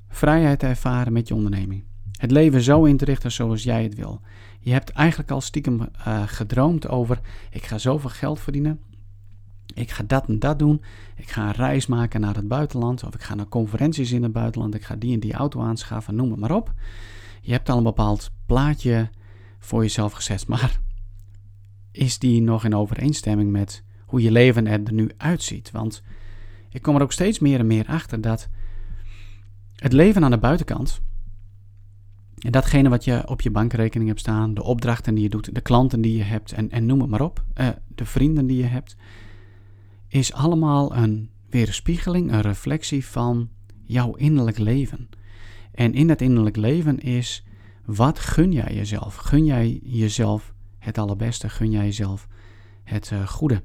vrijheid 0.09 0.59
te 0.59 0.67
ervaren 0.67 1.13
met 1.13 1.29
je 1.29 1.35
onderneming. 1.35 1.85
Het 2.13 2.31
leven 2.31 2.63
zo 2.63 2.85
in 2.85 2.97
te 2.97 3.05
richten 3.05 3.33
zoals 3.33 3.63
jij 3.63 3.83
het 3.83 3.95
wil. 3.95 4.21
Je 4.61 4.73
hebt 4.73 4.91
eigenlijk 4.91 5.31
al 5.31 5.41
stiekem 5.41 5.81
uh, 5.81 6.23
gedroomd 6.27 6.89
over: 6.89 7.21
ik 7.51 7.65
ga 7.65 7.79
zoveel 7.79 8.11
geld 8.11 8.41
verdienen. 8.41 8.81
Ik 9.77 9.91
ga 9.91 10.05
dat 10.07 10.29
en 10.29 10.39
dat 10.39 10.59
doen. 10.59 10.83
Ik 11.17 11.31
ga 11.31 11.47
een 11.47 11.53
reis 11.53 11.87
maken 11.87 12.21
naar 12.21 12.35
het 12.35 12.49
buitenland. 12.49 13.05
Of 13.05 13.15
ik 13.15 13.23
ga 13.23 13.35
naar 13.35 13.49
conferenties 13.49 14.13
in 14.13 14.23
het 14.23 14.33
buitenland. 14.33 14.75
Ik 14.75 14.85
ga 14.85 14.97
die 14.97 15.13
en 15.13 15.21
die 15.21 15.33
auto 15.33 15.61
aanschaffen. 15.61 16.15
Noem 16.15 16.31
het 16.31 16.41
maar 16.41 16.55
op. 16.55 16.73
Je 17.41 17.53
hebt 17.53 17.69
al 17.69 17.77
een 17.77 17.83
bepaald 17.83 18.31
plaatje 18.47 19.11
voor 19.59 19.83
jezelf 19.83 20.13
gezet. 20.13 20.47
Maar 20.47 20.81
is 21.93 22.19
die 22.19 22.43
nog 22.43 22.65
in 22.65 22.75
overeenstemming 22.75 23.51
met 23.51 23.83
hoe 24.07 24.23
je 24.23 24.31
leven 24.31 24.67
er 24.67 24.93
nu 24.93 25.11
uitziet? 25.17 25.71
Want 25.71 26.03
ik 26.71 26.83
kom 26.83 26.95
er 26.97 27.03
ook 27.03 27.13
steeds 27.13 27.39
meer 27.39 27.59
en 27.59 27.67
meer 27.67 27.87
achter 27.87 28.21
dat 28.21 28.49
het 29.75 29.93
leven 29.93 30.25
aan 30.25 30.31
de 30.31 30.39
buitenkant, 30.39 31.01
en 32.39 32.53
datgene 32.53 32.89
wat 32.89 33.05
je 33.05 33.29
op 33.29 33.41
je 33.41 33.51
bankrekening 33.51 34.09
hebt 34.09 34.21
staan, 34.21 34.55
de 34.55 34.63
opdrachten 34.63 35.15
die 35.15 35.23
je 35.23 35.29
doet, 35.29 35.55
de 35.55 35.61
klanten 35.61 36.01
die 36.01 36.17
je 36.17 36.23
hebt 36.23 36.53
en, 36.53 36.71
en 36.71 36.87
noem 36.87 37.01
het 37.01 37.11
maar 37.11 37.21
op, 37.21 37.45
uh, 37.61 37.69
de 37.89 38.05
vrienden 38.05 38.47
die 38.47 38.57
je 38.57 38.65
hebt, 38.65 38.97
is 40.09 40.33
allemaal 40.33 40.97
een 40.97 41.31
weerspiegeling, 41.51 42.33
een 42.33 42.41
reflectie 42.41 43.07
van 43.07 43.49
jouw 43.85 44.15
innerlijk 44.15 44.59
leven. 44.59 45.09
En 45.73 45.95
in 45.95 46.07
dat 46.07 46.21
innerlijk 46.21 46.57
leven 46.57 46.99
is, 46.99 47.45
wat 47.85 48.19
gun 48.19 48.53
jij 48.53 48.75
jezelf? 48.75 49.17
Gun 49.17 49.45
jij 49.45 49.81
jezelf 49.83 50.55
het 50.79 50.99
allerbeste? 50.99 51.49
Gun 51.49 51.71
jij 51.71 51.85
jezelf 51.85 52.29
het 52.85 53.11
uh, 53.13 53.29
goede? 53.29 53.63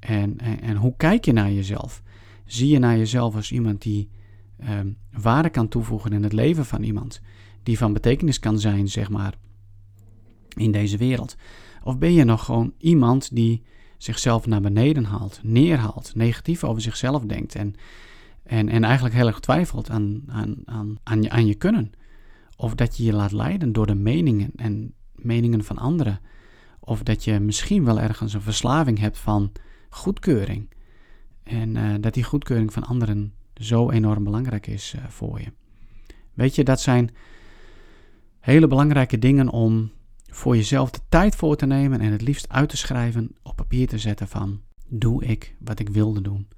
En, 0.00 0.38
en, 0.38 0.76
hoe 0.76 0.94
kijk 0.96 1.24
je 1.24 1.32
naar 1.32 1.52
jezelf? 1.52 2.02
Zie 2.44 2.68
je 2.68 2.78
naar 2.78 2.96
jezelf 2.96 3.34
als 3.34 3.52
iemand 3.52 3.82
die 3.82 4.10
um, 4.68 4.96
waarde 5.12 5.50
kan 5.50 5.68
toevoegen 5.68 6.12
in 6.12 6.22
het 6.22 6.32
leven 6.32 6.66
van 6.66 6.82
iemand? 6.82 7.20
Die 7.62 7.78
van 7.78 7.92
betekenis 7.92 8.38
kan 8.38 8.58
zijn, 8.58 8.88
zeg 8.88 9.08
maar, 9.10 9.34
in 10.56 10.72
deze 10.72 10.96
wereld? 10.96 11.36
Of 11.82 11.98
ben 11.98 12.12
je 12.12 12.24
nog 12.24 12.44
gewoon 12.44 12.72
iemand 12.78 13.34
die 13.34 13.62
zichzelf 13.98 14.46
naar 14.46 14.60
beneden 14.60 15.04
haalt, 15.04 15.40
neerhaalt, 15.42 16.14
negatief 16.14 16.64
over 16.64 16.82
zichzelf 16.82 17.22
denkt 17.22 17.54
en, 17.54 17.74
en, 18.42 18.68
en 18.68 18.84
eigenlijk 18.84 19.14
heel 19.14 19.26
erg 19.26 19.40
twijfelt 19.40 19.90
aan, 19.90 20.22
aan, 20.26 20.56
aan, 20.64 20.96
aan, 21.02 21.22
je, 21.22 21.30
aan 21.30 21.46
je 21.46 21.54
kunnen? 21.54 21.92
Of 22.56 22.74
dat 22.74 22.96
je 22.96 23.04
je 23.04 23.12
laat 23.12 23.32
leiden 23.32 23.72
door 23.72 23.86
de 23.86 23.94
meningen 23.94 24.50
en 24.56 24.94
meningen 25.14 25.64
van 25.64 25.78
anderen? 25.78 26.20
Of 26.80 27.02
dat 27.02 27.24
je 27.24 27.40
misschien 27.40 27.84
wel 27.84 28.00
ergens 28.00 28.34
een 28.34 28.40
verslaving 28.40 28.98
hebt 28.98 29.18
van 29.18 29.52
goedkeuring. 29.90 30.70
En 31.42 31.74
uh, 31.74 31.94
dat 32.00 32.14
die 32.14 32.24
goedkeuring 32.24 32.72
van 32.72 32.84
anderen 32.84 33.34
zo 33.54 33.90
enorm 33.90 34.24
belangrijk 34.24 34.66
is 34.66 34.94
uh, 34.96 35.02
voor 35.08 35.40
je. 35.40 35.52
Weet 36.34 36.54
je, 36.54 36.64
dat 36.64 36.80
zijn 36.80 37.10
hele 38.40 38.66
belangrijke 38.66 39.18
dingen 39.18 39.48
om 39.48 39.90
voor 40.30 40.56
jezelf 40.56 40.90
de 40.90 41.00
tijd 41.08 41.36
voor 41.36 41.56
te 41.56 41.66
nemen 41.66 42.00
en 42.00 42.12
het 42.12 42.22
liefst 42.22 42.48
uit 42.48 42.68
te 42.68 42.76
schrijven, 42.76 43.36
op 43.42 43.56
papier 43.56 43.88
te 43.88 43.98
zetten 43.98 44.28
van, 44.28 44.60
doe 44.88 45.24
ik 45.24 45.54
wat 45.58 45.78
ik 45.78 45.88
wilde 45.88 46.20
doen? 46.20 46.48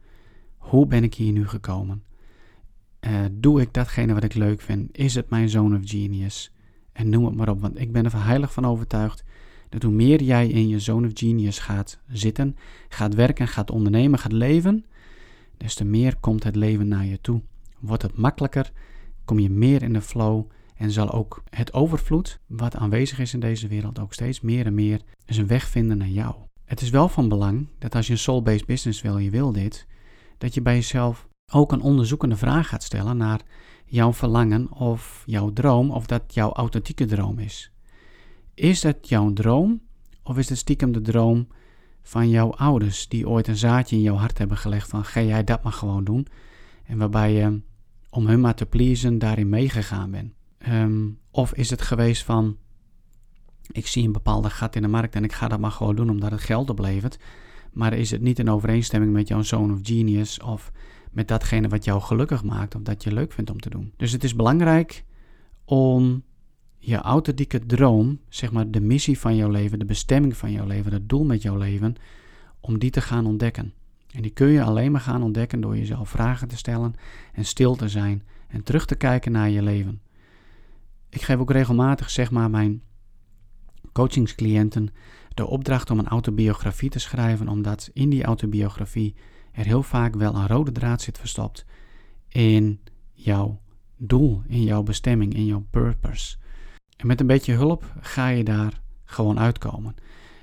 Hoe 0.57 0.87
ben 0.87 1.05
ik 1.05 1.15
hier 1.15 1.33
nu 1.33 1.49
gekomen? 1.49 2.03
Uh, 3.01 3.21
doe 3.33 3.61
ik 3.61 3.75
datgene 3.75 4.15
wat 4.15 4.25
ik 4.25 4.35
leuk 4.35 4.61
vind? 4.61 4.99
Is 4.99 5.15
het 5.15 5.31
mijn 5.31 5.49
zone 5.49 5.79
of 5.79 5.83
genius? 5.85 6.53
En 6.93 7.09
noem 7.09 7.25
het 7.25 7.35
maar 7.35 7.49
op, 7.49 7.61
want 7.61 7.81
ik 7.81 7.93
ben 7.93 8.05
er 8.05 8.25
heilig 8.25 8.53
van 8.53 8.67
overtuigd 8.67 9.25
dat 9.69 9.83
hoe 9.83 9.93
meer 9.93 10.23
jij 10.23 10.49
in 10.49 10.69
je 10.69 10.81
zone 10.81 11.07
of 11.07 11.13
genius 11.15 11.59
gaat 11.59 11.99
zitten, 12.07 12.57
gaat 12.89 13.15
werken, 13.15 13.49
gaat 13.49 13.71
ondernemen, 13.71 14.19
gaat 14.19 14.33
leven, 14.33 14.85
des 15.57 15.75
te 15.75 15.85
meer 15.85 16.17
komt 16.17 16.45
het 16.45 16.57
leven 16.57 16.89
naar 16.89 17.05
je 17.05 17.21
toe. 17.21 17.41
Wordt 17.79 18.03
het 18.03 18.17
makkelijker, 18.17 18.73
kom 19.25 19.39
je 19.39 19.51
meer 19.51 19.83
in 19.83 19.93
de 19.93 20.01
flow 20.01 20.45
en 20.81 20.91
zal 20.91 21.11
ook 21.11 21.43
het 21.51 21.73
overvloed 21.73 22.41
wat 22.47 22.77
aanwezig 22.77 23.19
is 23.19 23.35
in 23.35 23.41
deze 23.41 23.69
wereld 23.69 23.99
ook 23.99 24.13
steeds 24.13 24.41
meer 24.41 24.67
en 24.67 24.75
meer 24.75 25.01
zijn 25.27 25.47
weg 25.47 25.69
vinden 25.69 25.99
naar 25.99 26.09
jou. 26.09 26.35
Het 26.65 26.81
is 26.81 26.91
wel 26.91 27.09
van 27.09 27.29
belang 27.29 27.69
dat 27.79 27.95
als 27.95 28.07
je 28.07 28.13
een 28.13 28.19
soul-based 28.19 28.67
business 28.67 29.03
wil, 29.03 29.19
je 29.19 29.31
wil 29.31 29.53
dit, 29.53 29.87
dat 30.39 30.55
je 30.55 30.63
bij 30.63 30.75
jezelf 30.75 31.29
ook 31.53 31.73
een 31.73 31.81
onderzoekende 31.81 32.37
vraag 32.37 32.69
gaat 32.69 32.83
stellen 32.83 33.17
naar 33.17 33.41
jouw 33.85 34.13
verlangen 34.13 34.73
of 34.73 35.23
jouw 35.27 35.53
droom 35.53 35.91
of 35.91 36.07
dat 36.07 36.35
jouw 36.35 36.53
authentieke 36.53 37.07
droom 37.07 37.39
is. 37.39 37.73
Is 38.55 38.83
het 38.83 39.09
jouw 39.09 39.33
droom 39.33 39.81
of 40.23 40.39
is 40.39 40.49
het 40.49 40.59
stiekem 40.59 40.93
de 40.93 41.01
droom 41.01 41.49
van 42.03 42.29
jouw 42.29 42.51
ouders 42.53 43.09
die 43.09 43.29
ooit 43.29 43.49
een 43.49 43.57
zaadje 43.57 43.97
in 43.97 44.03
jouw 44.03 44.17
hart 44.17 44.39
hebben 44.39 44.57
gelegd 44.57 44.89
van 44.89 45.05
ga 45.05 45.21
jij 45.21 45.45
dat 45.45 45.63
maar 45.63 45.73
gewoon 45.73 46.05
doen 46.05 46.27
en 46.85 46.99
waarbij 46.99 47.33
je 47.33 47.61
om 48.11 48.27
hun 48.27 48.41
maar 48.41 48.55
te 48.55 48.67
pleasen 48.67 49.19
daarin 49.19 49.49
meegegaan 49.49 50.11
bent? 50.11 50.39
Ehm, 50.61 51.09
of 51.31 51.55
is 51.55 51.71
het 51.71 51.83
geweest 51.83 52.23
van 52.23 52.57
ik 53.73 53.87
zie 53.87 54.05
een 54.05 54.13
bepaalde 54.13 54.51
gat 54.51 54.77
in 54.77 54.83
de 54.83 54.89
markt 54.89 55.15
en 55.15 55.25
ik 55.25 55.33
ga 55.33 55.49
dat 55.49 55.61
maar 55.61 55.71
gewoon 55.71 55.97
doen 55.97 56.11
omdat 56.11 56.31
het 56.31 56.41
geld 56.41 56.71
oplevert, 56.71 57.19
maar 57.73 57.93
is 57.93 58.11
het 58.11 58.21
niet 58.21 58.39
in 58.39 58.51
overeenstemming 58.51 59.13
met 59.13 59.29
jouw 59.29 59.43
zoon 59.43 59.73
of 59.73 59.79
genius 59.83 60.41
of 60.41 60.73
met 61.13 61.29
datgene 61.29 61.69
wat 61.69 61.85
jou 61.85 62.01
gelukkig 62.01 62.45
maakt 62.45 62.75
of 62.75 62.83
dat 62.83 63.03
je 63.03 63.13
leuk 63.13 63.33
vindt 63.33 63.51
om 63.51 63.61
te 63.61 63.71
doen? 63.71 63.93
Dus 63.97 64.13
het 64.13 64.25
is 64.25 64.35
belangrijk 64.35 65.05
om 65.65 66.23
je 66.79 66.97
authentieke 66.97 67.67
droom, 67.67 68.21
zeg 68.29 68.53
maar 68.53 68.71
de 68.71 68.81
missie 68.81 69.19
van 69.19 69.37
jouw 69.37 69.51
leven, 69.51 69.79
de 69.79 69.85
bestemming 69.85 70.37
van 70.37 70.53
jouw 70.53 70.67
leven, 70.67 70.93
het 70.93 71.09
doel 71.09 71.25
met 71.25 71.43
jouw 71.43 71.57
leven, 71.57 71.95
om 72.61 72.79
die 72.79 72.91
te 72.91 73.01
gaan 73.01 73.27
ontdekken. 73.27 73.73
En 74.15 74.23
die 74.23 74.31
kun 74.31 74.49
je 74.49 74.63
alleen 74.63 74.93
maar 74.93 75.01
gaan 75.01 75.23
ontdekken 75.23 75.61
door 75.61 75.77
jezelf 75.77 76.09
vragen 76.09 76.49
te 76.49 76.57
stellen 76.57 76.95
en 77.33 77.45
stil 77.45 77.77
te 77.77 77.89
zijn 77.89 78.23
en 78.49 78.63
terug 78.63 78.87
te 78.87 78.95
kijken 78.95 79.33
naar 79.33 79.51
je 79.51 79.63
leven. 79.63 80.01
Ik 81.11 81.23
geef 81.23 81.39
ook 81.39 81.51
regelmatig, 81.51 82.11
zeg 82.11 82.31
maar, 82.31 82.51
mijn 82.51 82.83
coachingscliënten 83.93 84.89
de 85.35 85.47
opdracht 85.47 85.91
om 85.91 85.99
een 85.99 86.09
autobiografie 86.09 86.91
te 86.91 86.99
schrijven, 86.99 87.49
omdat 87.49 87.91
in 87.93 88.11
die 88.11 88.25
autobiografie 88.25 89.15
er 89.53 89.65
heel 89.65 89.83
vaak 89.83 90.15
wel 90.15 90.35
een 90.35 90.47
rode 90.47 90.73
draad 90.73 91.03
zit 91.03 91.19
verstopt 91.19 91.65
in 92.29 92.81
jouw 93.13 93.61
doel, 93.97 94.43
in 94.47 94.63
jouw 94.63 94.83
bestemming, 94.83 95.35
in 95.35 95.47
jouw 95.47 95.67
purpose. 95.71 96.37
En 96.97 97.07
met 97.07 97.21
een 97.21 97.27
beetje 97.27 97.53
hulp 97.53 97.95
ga 98.01 98.29
je 98.29 98.45
daar 98.45 98.81
gewoon 99.05 99.39
uitkomen. 99.39 99.95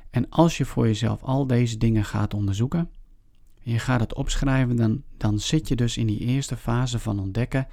En 0.10 0.30
als 0.30 0.58
je 0.58 0.66
voor 0.66 0.86
jezelf 0.86 1.24
al 1.24 1.48
deze 1.48 1.78
dingen 1.78 2.06
gaat 2.06 2.34
onderzoeken, 2.34 2.90
en 3.64 3.72
je 3.72 3.80
gaat 3.80 4.00
het 4.00 4.14
opschrijven, 4.14 4.76
dan, 4.76 5.04
dan 5.18 5.40
zit 5.40 5.68
je 5.68 5.76
dus 5.76 5.98
in 5.98 6.08
die 6.08 6.20
eerste 6.20 6.58
fase 6.58 7.00
van 7.00 7.20
ontdekken, 7.20 7.68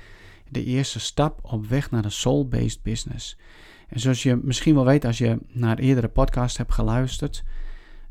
de 0.48 0.64
eerste 0.64 1.00
stap 1.00 1.38
op 1.42 1.66
weg 1.66 1.90
naar 1.90 2.02
de 2.02 2.10
soul-based 2.10 2.82
business. 2.82 3.38
En 3.88 4.00
zoals 4.00 4.22
je 4.22 4.40
misschien 4.42 4.74
wel 4.74 4.84
weet 4.84 5.04
als 5.04 5.18
je 5.18 5.38
naar 5.48 5.78
eerdere 5.78 6.08
podcast 6.08 6.56
hebt 6.56 6.72
geluisterd, 6.72 7.44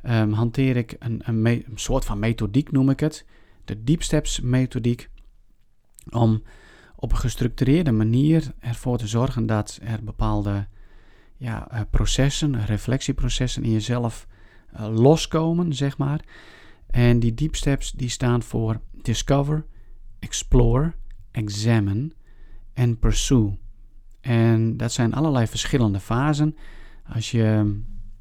um, 0.03 0.31
hanteer 0.31 0.77
ik 0.77 0.95
een, 0.99 1.21
een, 1.25 1.45
een, 1.45 1.65
soort 1.75 2.05
van 2.05 2.19
methodiek, 2.19 2.71
noem 2.71 2.89
ik 2.89 2.99
het. 2.99 3.25
De 3.65 3.83
Deep 3.83 4.03
Steps 4.03 4.39
methodiek. 4.39 5.09
Om 6.09 6.43
op 6.95 7.11
een 7.11 7.17
gestructureerde 7.17 7.91
manier 7.91 8.53
ervoor 8.59 8.97
te 8.97 9.07
zorgen 9.07 9.45
dat 9.45 9.79
er 9.81 10.03
bepaalde 10.03 10.67
ja, 11.37 11.67
uh, 11.73 11.81
processen, 11.89 12.65
reflectieprocessen 12.65 13.63
in 13.63 13.71
jezelf 13.71 14.27
uh, 14.75 14.87
loskomen, 14.87 15.73
zeg 15.73 15.97
maar. 15.97 16.21
En 16.89 17.19
die 17.19 17.33
deep 17.33 17.55
steps 17.55 17.91
die 17.91 18.09
staan 18.09 18.43
voor 18.43 18.81
discover, 18.91 19.65
explore, 20.19 20.93
examine 21.31 22.11
en 22.73 22.99
pursue. 22.99 23.57
En 24.21 24.77
dat 24.77 24.91
zijn 24.91 25.13
allerlei 25.13 25.47
verschillende 25.47 25.99
fasen. 25.99 26.55
Als 27.13 27.31
je 27.31 27.75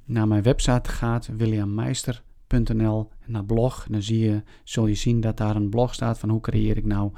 naar 0.05 0.29
mijn 0.29 0.43
website 0.43 0.91
gaat, 0.91 1.29
williammeister.nl, 1.37 3.11
naar 3.27 3.45
blog, 3.45 3.87
dan 3.91 4.03
zie 4.03 4.19
je, 4.19 4.43
zul 4.65 4.87
je 4.87 4.95
zien 4.95 5.21
dat 5.21 5.37
daar 5.37 5.57
een 5.57 5.71
blog 5.71 5.95
staat 5.95 6.19
van 6.19 6.29
hoe 6.29 6.41
creëer 6.41 6.77
ik 6.77 6.85
nou 6.85 7.13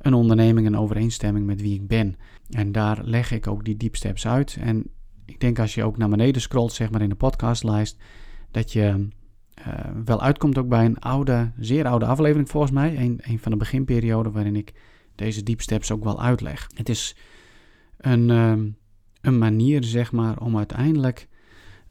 een 0.00 0.14
onderneming 0.14 0.66
in 0.66 0.76
overeenstemming 0.76 1.46
met 1.46 1.60
wie 1.60 1.74
ik 1.74 1.86
ben. 1.86 2.16
En 2.50 2.72
daar 2.72 3.04
leg 3.04 3.30
ik 3.30 3.46
ook 3.46 3.64
die 3.64 3.76
deep 3.76 3.96
steps 3.96 4.26
uit. 4.26 4.56
En 4.60 4.86
ik 5.24 5.40
denk 5.40 5.58
als 5.58 5.74
je 5.74 5.84
ook 5.84 5.96
naar 5.96 6.08
beneden 6.08 6.42
scrolt, 6.42 6.72
zeg 6.72 6.90
maar 6.90 7.02
in 7.02 7.08
de 7.08 7.14
podcastlijst, 7.14 7.96
dat 8.50 8.72
je 8.72 9.08
uh, 9.58 9.74
wel 10.04 10.22
uitkomt 10.22 10.58
ook 10.58 10.68
bij 10.68 10.84
een 10.84 10.98
oude, 10.98 11.50
zeer 11.58 11.86
oude 11.86 12.06
aflevering 12.06 12.48
volgens 12.48 12.72
mij. 12.72 12.98
Een, 12.98 13.20
een 13.22 13.38
van 13.38 13.52
de 13.52 13.58
beginperioden 13.58 14.32
waarin 14.32 14.56
ik 14.56 14.72
deze 15.14 15.42
deep 15.42 15.60
steps 15.60 15.90
ook 15.90 16.04
wel 16.04 16.22
uitleg. 16.22 16.70
Het 16.74 16.88
is 16.88 17.16
een, 17.96 18.28
uh, 18.28 18.72
een 19.20 19.38
manier, 19.38 19.84
zeg 19.84 20.12
maar, 20.12 20.40
om 20.40 20.56
uiteindelijk 20.56 21.28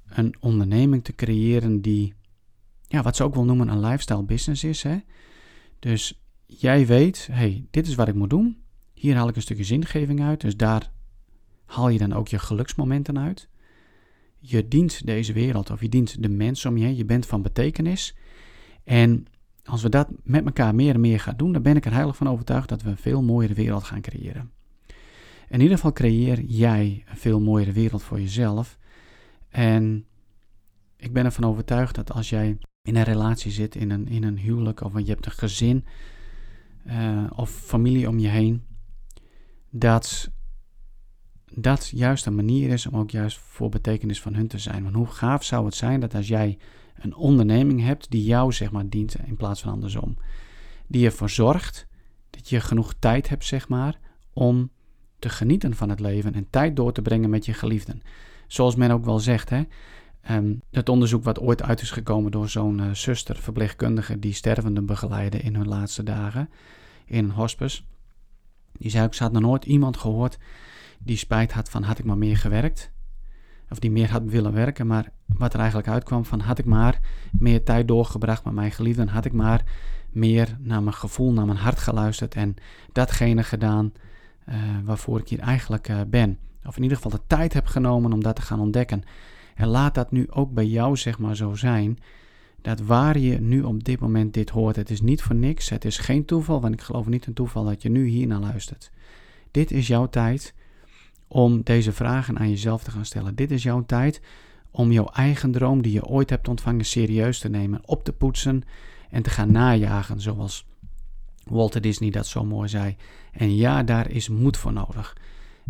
een 0.09 0.35
onderneming 0.39 1.03
te 1.03 1.15
creëren 1.15 1.81
die, 1.81 2.13
ja, 2.87 3.01
wat 3.01 3.15
ze 3.15 3.23
ook 3.23 3.35
wel 3.35 3.45
noemen 3.45 3.67
een 3.67 3.79
lifestyle 3.79 4.23
business 4.23 4.63
is. 4.63 4.83
Hè? 4.83 4.97
Dus 5.79 6.21
jij 6.45 6.85
weet, 6.85 7.27
hey, 7.31 7.65
dit 7.71 7.87
is 7.87 7.95
wat 7.95 8.07
ik 8.07 8.15
moet 8.15 8.29
doen. 8.29 8.57
Hier 8.93 9.15
haal 9.15 9.27
ik 9.27 9.35
een 9.35 9.41
stukje 9.41 9.63
zingeving 9.63 10.21
uit. 10.21 10.41
Dus 10.41 10.57
daar 10.57 10.91
haal 11.65 11.89
je 11.89 11.97
dan 11.97 12.13
ook 12.13 12.27
je 12.27 12.39
geluksmomenten 12.39 13.19
uit. 13.19 13.49
Je 14.39 14.67
dient 14.67 15.05
deze 15.05 15.33
wereld 15.33 15.69
of 15.69 15.81
je 15.81 15.89
dient 15.89 16.21
de 16.21 16.29
mensen 16.29 16.69
om 16.69 16.77
je 16.77 16.85
heen. 16.85 16.95
Je 16.95 17.05
bent 17.05 17.25
van 17.25 17.41
betekenis. 17.41 18.15
En 18.83 19.25
als 19.65 19.81
we 19.81 19.89
dat 19.89 20.07
met 20.23 20.45
elkaar 20.45 20.75
meer 20.75 20.93
en 20.93 20.99
meer 20.99 21.19
gaan 21.19 21.37
doen, 21.37 21.53
dan 21.53 21.61
ben 21.61 21.75
ik 21.75 21.85
er 21.85 21.93
heilig 21.93 22.15
van 22.15 22.29
overtuigd 22.29 22.69
dat 22.69 22.81
we 22.81 22.89
een 22.89 22.97
veel 22.97 23.21
mooiere 23.21 23.53
wereld 23.53 23.83
gaan 23.83 24.01
creëren. 24.01 24.51
In 25.49 25.61
ieder 25.61 25.75
geval 25.75 25.93
creëer 25.93 26.41
jij 26.41 27.03
een 27.09 27.17
veel 27.17 27.39
mooiere 27.39 27.71
wereld 27.71 28.03
voor 28.03 28.19
jezelf. 28.19 28.77
En 29.49 30.05
ik 30.97 31.13
ben 31.13 31.25
ervan 31.25 31.43
overtuigd 31.43 31.95
dat 31.95 32.11
als 32.11 32.29
jij 32.29 32.57
in 32.81 32.95
een 32.95 33.03
relatie 33.03 33.51
zit, 33.51 33.75
in 33.75 33.89
een, 33.89 34.07
in 34.07 34.23
een 34.23 34.37
huwelijk 34.37 34.81
of 34.81 34.99
je 34.99 35.05
hebt 35.05 35.25
een 35.25 35.31
gezin 35.31 35.85
uh, 36.87 37.23
of 37.35 37.49
familie 37.49 38.07
om 38.07 38.19
je 38.19 38.27
heen, 38.27 38.63
dat 39.69 40.31
dat 41.55 41.87
juist 41.87 42.25
een 42.25 42.35
manier 42.35 42.69
is 42.69 42.87
om 42.87 42.99
ook 42.99 43.11
juist 43.11 43.37
voor 43.37 43.69
betekenis 43.69 44.21
van 44.21 44.33
hun 44.33 44.47
te 44.47 44.57
zijn. 44.57 44.83
Want 44.83 44.95
hoe 44.95 45.07
gaaf 45.07 45.43
zou 45.43 45.65
het 45.65 45.75
zijn 45.75 45.99
dat 45.99 46.15
als 46.15 46.27
jij 46.27 46.57
een 46.95 47.15
onderneming 47.15 47.81
hebt 47.81 48.11
die 48.11 48.23
jou 48.23 48.51
zeg 48.51 48.71
maar 48.71 48.89
dient 48.89 49.15
in 49.25 49.35
plaats 49.35 49.61
van 49.61 49.71
andersom, 49.71 50.17
die 50.87 51.05
ervoor 51.05 51.29
zorgt 51.29 51.87
dat 52.29 52.49
je 52.49 52.61
genoeg 52.61 52.93
tijd 52.99 53.29
hebt 53.29 53.45
zeg 53.45 53.67
maar 53.67 53.99
om 54.33 54.69
te 55.19 55.29
genieten 55.29 55.75
van 55.75 55.89
het 55.89 55.99
leven 55.99 56.33
en 56.33 56.49
tijd 56.49 56.75
door 56.75 56.93
te 56.93 57.01
brengen 57.01 57.29
met 57.29 57.45
je 57.45 57.53
geliefden. 57.53 58.01
Zoals 58.47 58.75
men 58.75 58.91
ook 58.91 59.05
wel 59.05 59.19
zegt, 59.19 59.49
hè, 59.49 59.61
um, 60.29 60.61
het 60.71 60.89
onderzoek 60.89 61.23
wat 61.23 61.39
ooit 61.39 61.63
uit 61.63 61.81
is 61.81 61.91
gekomen 61.91 62.31
door 62.31 62.49
zo'n 62.49 62.79
uh, 62.79 62.93
zuster, 62.93 63.35
verpleegkundige, 63.35 64.19
die 64.19 64.33
stervenden 64.33 64.85
begeleiden 64.85 65.41
in 65.41 65.55
hun 65.55 65.67
laatste 65.67 66.03
dagen 66.03 66.49
in 67.05 67.23
een 67.23 67.31
hospice. 67.31 67.81
Die 68.71 68.91
zei 68.91 69.05
ook, 69.05 69.13
ze 69.13 69.23
had 69.23 69.31
nog 69.31 69.41
nooit 69.41 69.65
iemand 69.65 69.97
gehoord 69.97 70.37
die 70.99 71.17
spijt 71.17 71.51
had 71.51 71.69
van 71.69 71.83
had 71.83 71.99
ik 71.99 72.05
maar 72.05 72.17
meer 72.17 72.37
gewerkt. 72.37 72.91
Of 73.73 73.79
die 73.79 73.91
meer 73.91 74.11
had 74.11 74.23
willen 74.25 74.53
werken, 74.53 74.87
maar 74.87 75.11
wat 75.25 75.53
er 75.53 75.59
eigenlijk 75.59 75.89
uitkwam 75.89 76.25
van 76.25 76.39
had 76.39 76.57
ik 76.57 76.65
maar 76.65 76.99
meer 77.31 77.63
tijd 77.63 77.87
doorgebracht 77.87 78.45
met 78.45 78.53
mijn 78.53 78.71
geliefden, 78.71 79.07
had 79.07 79.25
ik 79.25 79.33
maar 79.33 79.63
meer 80.11 80.57
naar 80.59 80.83
mijn 80.83 80.95
gevoel, 80.95 81.33
naar 81.33 81.45
mijn 81.45 81.57
hart 81.57 81.79
geluisterd 81.79 82.35
en 82.35 82.55
datgene 82.91 83.43
gedaan 83.43 83.93
uh, 84.49 84.55
waarvoor 84.83 85.19
ik 85.19 85.27
hier 85.27 85.39
eigenlijk 85.39 85.89
uh, 85.89 85.99
ben. 86.07 86.37
Of 86.65 86.75
in 86.75 86.81
ieder 86.83 86.97
geval 86.97 87.11
de 87.11 87.27
tijd 87.27 87.53
heb 87.53 87.65
genomen 87.65 88.13
om 88.13 88.23
dat 88.23 88.35
te 88.35 88.41
gaan 88.41 88.59
ontdekken. 88.59 89.03
En 89.55 89.67
laat 89.67 89.95
dat 89.95 90.11
nu 90.11 90.31
ook 90.31 90.53
bij 90.53 90.65
jou 90.65 90.97
zeg 90.97 91.19
maar 91.19 91.35
zo 91.35 91.53
zijn. 91.53 91.99
Dat 92.61 92.79
waar 92.79 93.17
je 93.17 93.41
nu 93.41 93.61
op 93.61 93.83
dit 93.83 93.99
moment 93.99 94.33
dit 94.33 94.49
hoort, 94.49 94.75
het 94.75 94.89
is 94.89 95.01
niet 95.01 95.21
voor 95.21 95.35
niks. 95.35 95.69
Het 95.69 95.85
is 95.85 95.97
geen 95.97 96.25
toeval, 96.25 96.61
want 96.61 96.73
ik 96.73 96.81
geloof 96.81 97.07
niet 97.07 97.27
in 97.27 97.33
toeval 97.33 97.63
dat 97.63 97.81
je 97.81 97.89
nu 97.89 98.05
hier 98.05 98.27
naar 98.27 98.39
luistert. 98.39 98.91
Dit 99.51 99.71
is 99.71 99.87
jouw 99.87 100.09
tijd 100.09 100.53
om 101.33 101.61
deze 101.63 101.91
vragen 101.91 102.39
aan 102.39 102.49
jezelf 102.49 102.83
te 102.83 102.91
gaan 102.91 103.05
stellen. 103.05 103.35
Dit 103.35 103.51
is 103.51 103.63
jouw 103.63 103.85
tijd 103.85 104.21
om 104.71 104.91
jouw 104.91 105.07
eigen 105.07 105.51
droom 105.51 105.81
die 105.81 105.91
je 105.91 106.05
ooit 106.05 106.29
hebt 106.29 106.47
ontvangen 106.47 106.85
serieus 106.85 107.39
te 107.39 107.49
nemen, 107.49 107.81
op 107.85 108.03
te 108.03 108.13
poetsen 108.13 108.63
en 109.09 109.23
te 109.23 109.29
gaan 109.29 109.51
najagen, 109.51 110.21
zoals 110.21 110.67
Walter 111.43 111.81
Disney 111.81 112.09
dat 112.09 112.27
zo 112.27 112.45
mooi 112.45 112.69
zei. 112.69 112.95
En 113.31 113.55
ja, 113.55 113.83
daar 113.83 114.09
is 114.09 114.29
moed 114.29 114.57
voor 114.57 114.73
nodig. 114.73 115.17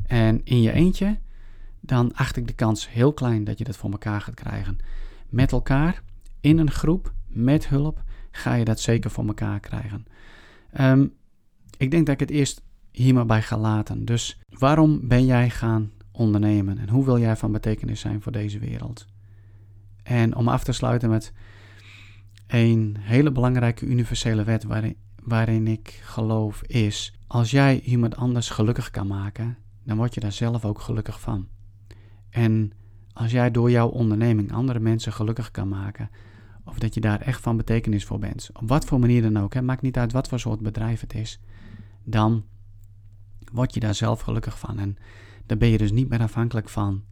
En 0.05 0.41
in 0.43 0.61
je 0.61 0.71
eentje, 0.71 1.17
dan 1.79 2.13
acht 2.13 2.37
ik 2.37 2.47
de 2.47 2.53
kans 2.53 2.89
heel 2.89 3.13
klein 3.13 3.43
dat 3.43 3.57
je 3.57 3.63
dat 3.63 3.77
voor 3.77 3.91
elkaar 3.91 4.21
gaat 4.21 4.35
krijgen. 4.35 4.77
Met 5.29 5.51
elkaar, 5.51 6.01
in 6.39 6.57
een 6.57 6.71
groep, 6.71 7.13
met 7.27 7.67
hulp, 7.67 8.03
ga 8.31 8.53
je 8.53 8.65
dat 8.65 8.79
zeker 8.79 9.11
voor 9.11 9.27
elkaar 9.27 9.59
krijgen. 9.59 10.05
Um, 10.79 11.13
ik 11.77 11.91
denk 11.91 12.05
dat 12.05 12.13
ik 12.13 12.27
het 12.27 12.37
eerst 12.37 12.61
hier 12.93 13.25
bij 13.25 13.41
ga 13.41 13.57
laten. 13.57 14.05
Dus 14.05 14.39
waarom 14.49 15.07
ben 15.07 15.25
jij 15.25 15.49
gaan 15.49 15.91
ondernemen 16.11 16.77
en 16.77 16.89
hoe 16.89 17.05
wil 17.05 17.19
jij 17.19 17.35
van 17.35 17.51
betekenis 17.51 17.99
zijn 17.99 18.21
voor 18.21 18.31
deze 18.31 18.59
wereld? 18.59 19.05
En 20.03 20.35
om 20.35 20.47
af 20.47 20.63
te 20.63 20.71
sluiten 20.71 21.09
met 21.09 21.33
een 22.47 22.97
hele 22.99 23.31
belangrijke 23.31 23.85
universele 23.85 24.43
wet 24.43 24.63
waarin, 24.63 24.95
waarin 25.23 25.67
ik 25.67 25.99
geloof 26.03 26.63
is: 26.63 27.13
als 27.27 27.51
jij 27.51 27.79
iemand 27.81 28.15
anders 28.15 28.49
gelukkig 28.49 28.89
kan 28.89 29.07
maken, 29.07 29.57
dan 29.83 29.97
word 29.97 30.13
je 30.13 30.19
daar 30.19 30.31
zelf 30.31 30.65
ook 30.65 30.79
gelukkig 30.79 31.19
van. 31.19 31.47
En 32.29 32.71
als 33.13 33.31
jij 33.31 33.51
door 33.51 33.71
jouw 33.71 33.87
onderneming 33.87 34.51
andere 34.51 34.79
mensen 34.79 35.13
gelukkig 35.13 35.51
kan 35.51 35.67
maken, 35.67 36.09
of 36.65 36.79
dat 36.79 36.93
je 36.93 37.01
daar 37.01 37.21
echt 37.21 37.41
van 37.41 37.57
betekenis 37.57 38.05
voor 38.05 38.19
bent, 38.19 38.49
op 38.53 38.67
wat 38.67 38.85
voor 38.85 38.99
manier 38.99 39.21
dan 39.21 39.37
ook, 39.37 39.53
hè, 39.53 39.61
maakt 39.61 39.81
niet 39.81 39.97
uit 39.97 40.11
wat 40.11 40.27
voor 40.27 40.39
soort 40.39 40.59
bedrijf 40.59 41.01
het 41.01 41.13
is, 41.13 41.39
dan 42.03 42.43
word 43.53 43.73
je 43.73 43.79
daar 43.79 43.95
zelf 43.95 44.21
gelukkig 44.21 44.59
van. 44.59 44.79
En 44.79 44.97
dan 45.45 45.57
ben 45.57 45.69
je 45.69 45.77
dus 45.77 45.91
niet 45.91 46.09
meer 46.09 46.21
afhankelijk 46.21 46.69
van 46.69 47.03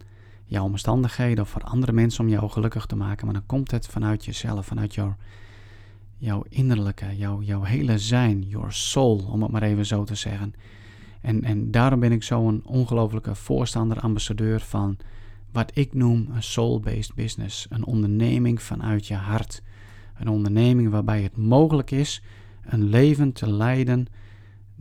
jouw 0.45 0.63
omstandigheden 0.63 1.43
of 1.43 1.49
van 1.49 1.61
andere 1.61 1.91
mensen 1.91 2.23
om 2.23 2.29
jou 2.29 2.49
gelukkig 2.49 2.85
te 2.85 2.95
maken, 2.95 3.25
maar 3.25 3.33
dan 3.33 3.45
komt 3.45 3.71
het 3.71 3.87
vanuit 3.87 4.25
jezelf, 4.25 4.65
vanuit 4.65 4.93
jouw, 4.93 5.15
jouw 6.17 6.43
innerlijke, 6.49 7.17
jouw, 7.17 7.41
jouw 7.41 7.63
hele 7.63 7.97
zijn, 7.97 8.41
your 8.41 8.73
soul, 8.73 9.27
om 9.29 9.41
het 9.41 9.51
maar 9.51 9.63
even 9.63 9.85
zo 9.85 10.03
te 10.03 10.15
zeggen. 10.15 10.53
En, 11.21 11.43
en 11.43 11.71
daarom 11.71 11.99
ben 11.99 12.11
ik 12.11 12.23
zo'n 12.23 12.61
ongelofelijke 12.65 13.35
voorstander, 13.35 13.99
ambassadeur 13.99 14.59
van 14.59 14.97
wat 15.51 15.71
ik 15.73 15.93
noem 15.93 16.27
een 16.33 16.43
soul-based 16.43 17.15
business. 17.15 17.65
Een 17.69 17.85
onderneming 17.85 18.61
vanuit 18.61 19.07
je 19.07 19.15
hart. 19.15 19.61
Een 20.17 20.27
onderneming 20.27 20.89
waarbij 20.89 21.21
het 21.21 21.37
mogelijk 21.37 21.91
is 21.91 22.21
een 22.65 22.83
leven 22.83 23.31
te 23.31 23.51
leiden 23.51 24.07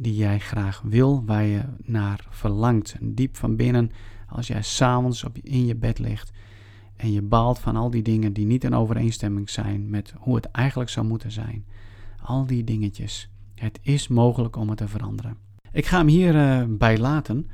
die 0.00 0.14
jij 0.14 0.38
graag 0.38 0.80
wil, 0.84 1.24
waar 1.24 1.44
je 1.44 1.62
naar 1.82 2.26
verlangt. 2.30 2.96
Diep 3.00 3.36
van 3.36 3.56
binnen, 3.56 3.90
als 4.28 4.46
jij 4.46 4.62
s'avonds 4.62 5.24
in 5.42 5.66
je 5.66 5.76
bed 5.76 5.98
ligt 5.98 6.32
en 6.96 7.12
je 7.12 7.22
baalt 7.22 7.58
van 7.58 7.76
al 7.76 7.90
die 7.90 8.02
dingen 8.02 8.32
die 8.32 8.46
niet 8.46 8.64
in 8.64 8.74
overeenstemming 8.74 9.50
zijn 9.50 9.90
met 9.90 10.14
hoe 10.18 10.34
het 10.34 10.50
eigenlijk 10.50 10.90
zou 10.90 11.06
moeten 11.06 11.32
zijn. 11.32 11.66
Al 12.22 12.46
die 12.46 12.64
dingetjes. 12.64 13.30
Het 13.54 13.78
is 13.82 14.08
mogelijk 14.08 14.56
om 14.56 14.68
het 14.68 14.78
te 14.78 14.88
veranderen. 14.88 15.36
Ik 15.72 15.86
ga 15.86 15.98
hem 15.98 16.06
hierbij 16.06 16.76
bij 16.76 16.98
laten. 16.98 17.50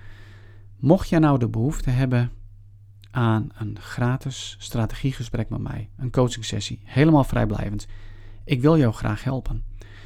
Mocht 0.77 1.09
jij 1.09 1.19
nou 1.19 1.39
de 1.39 1.49
behoefte 1.49 1.91
hebben 1.91 2.31
aan 3.11 3.49
een 3.55 3.79
gratis 3.81 4.57
strategiegesprek 4.59 5.49
met 5.49 5.61
mij, 5.61 5.89
een 5.97 6.11
coaching 6.11 6.45
sessie, 6.45 6.81
helemaal 6.85 7.25
vrijblijvend. 7.25 7.87
Ik 8.45 8.61
wil 8.61 8.79
jou 8.79 8.93
graag 8.93 9.25
helpen. 9.25 9.65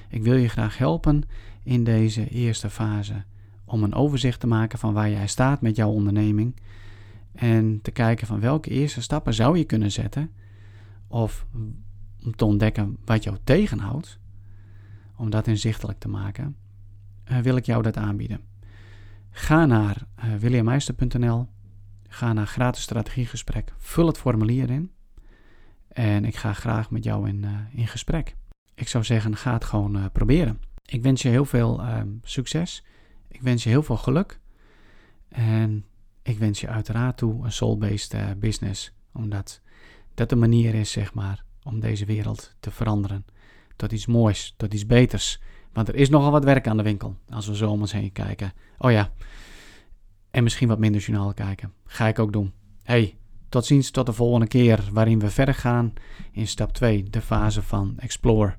Ik 0.08 0.22
wil 0.22 0.36
je 0.36 0.48
graag 0.48 0.78
helpen 0.78 1.22
in 1.62 1.84
deze 1.84 2.28
eerste 2.28 2.70
fase 2.70 3.24
om 3.64 3.82
een 3.82 3.94
overzicht 3.94 4.40
te 4.40 4.46
maken 4.46 4.78
van 4.78 4.92
waar 4.92 5.10
jij 5.10 5.26
staat 5.26 5.60
met 5.60 5.76
jouw 5.76 5.90
onderneming 5.90 6.54
en 7.32 7.80
te 7.82 7.90
kijken 7.90 8.26
van 8.26 8.40
welke 8.40 8.70
eerste 8.70 9.02
stappen 9.02 9.34
zou 9.34 9.58
je 9.58 9.64
kunnen 9.64 9.90
zetten 9.90 10.30
of 11.08 11.46
om 12.24 12.36
te 12.36 12.44
ontdekken 12.44 12.96
wat 13.04 13.24
jou 13.24 13.36
tegenhoudt, 13.44 14.18
om 15.16 15.30
dat 15.30 15.46
inzichtelijk 15.46 15.98
te 15.98 16.08
maken, 16.08 16.56
uh, 17.30 17.38
wil 17.38 17.56
ik 17.56 17.66
jou 17.66 17.82
dat 17.82 17.96
aanbieden. 17.96 18.40
Ga 19.30 19.66
naar 19.66 20.06
uh, 20.24 20.34
williammeister.nl, 20.34 21.48
ga 22.08 22.32
naar 22.32 22.46
gratis 22.46 22.82
strategiegesprek, 22.82 23.72
vul 23.76 24.06
het 24.06 24.18
formulier 24.18 24.70
in 24.70 24.90
en 25.88 26.24
ik 26.24 26.36
ga 26.36 26.52
graag 26.52 26.90
met 26.90 27.04
jou 27.04 27.28
in, 27.28 27.42
uh, 27.42 27.50
in 27.70 27.86
gesprek. 27.86 28.36
Ik 28.74 28.88
zou 28.88 29.04
zeggen, 29.04 29.36
ga 29.36 29.52
het 29.52 29.64
gewoon 29.64 30.10
proberen. 30.12 30.60
Ik 30.90 31.02
wens 31.02 31.22
je 31.22 31.28
heel 31.28 31.44
veel 31.44 31.80
ehm, 31.80 32.08
succes. 32.22 32.84
Ik 33.28 33.42
wens 33.42 33.62
je 33.62 33.68
heel 33.68 33.82
veel 33.82 33.96
geluk. 33.96 34.40
En 35.28 35.84
ik 36.22 36.38
wens 36.38 36.60
je 36.60 36.68
uiteraard 36.68 37.16
toe 37.16 37.44
een 37.44 37.52
soul-based 37.52 38.38
business, 38.38 38.92
omdat 39.12 39.60
dat 40.14 40.28
de 40.28 40.36
manier 40.36 40.74
is, 40.74 40.90
zeg 40.90 41.14
maar, 41.14 41.44
om 41.62 41.80
deze 41.80 42.04
wereld 42.04 42.54
te 42.60 42.70
veranderen. 42.70 43.24
Tot 43.76 43.92
iets 43.92 44.06
moois, 44.06 44.54
tot 44.56 44.74
iets 44.74 44.86
beters. 44.86 45.40
Want 45.72 45.88
er 45.88 45.94
is 45.94 46.08
nogal 46.08 46.30
wat 46.30 46.44
werk 46.44 46.66
aan 46.66 46.76
de 46.76 46.82
winkel 46.82 47.16
als 47.28 47.46
we 47.46 47.56
zo 47.56 47.70
om 47.70 47.80
ons 47.80 47.92
heen 47.92 48.12
kijken. 48.12 48.52
Oh 48.78 48.90
ja, 48.90 49.12
en 50.30 50.42
misschien 50.42 50.68
wat 50.68 50.78
minder 50.78 51.00
journaal 51.00 51.34
kijken. 51.34 51.72
Ga 51.84 52.08
ik 52.08 52.18
ook 52.18 52.32
doen. 52.32 52.52
Hey, 52.82 53.18
tot 53.48 53.66
ziens 53.66 53.90
tot 53.90 54.06
de 54.06 54.12
volgende 54.12 54.46
keer 54.46 54.88
waarin 54.92 55.18
we 55.18 55.30
verder 55.30 55.54
gaan 55.54 55.92
in 56.32 56.46
stap 56.46 56.72
2, 56.72 57.02
de 57.02 57.20
fase 57.20 57.62
van 57.62 57.94
explore. 57.98 58.56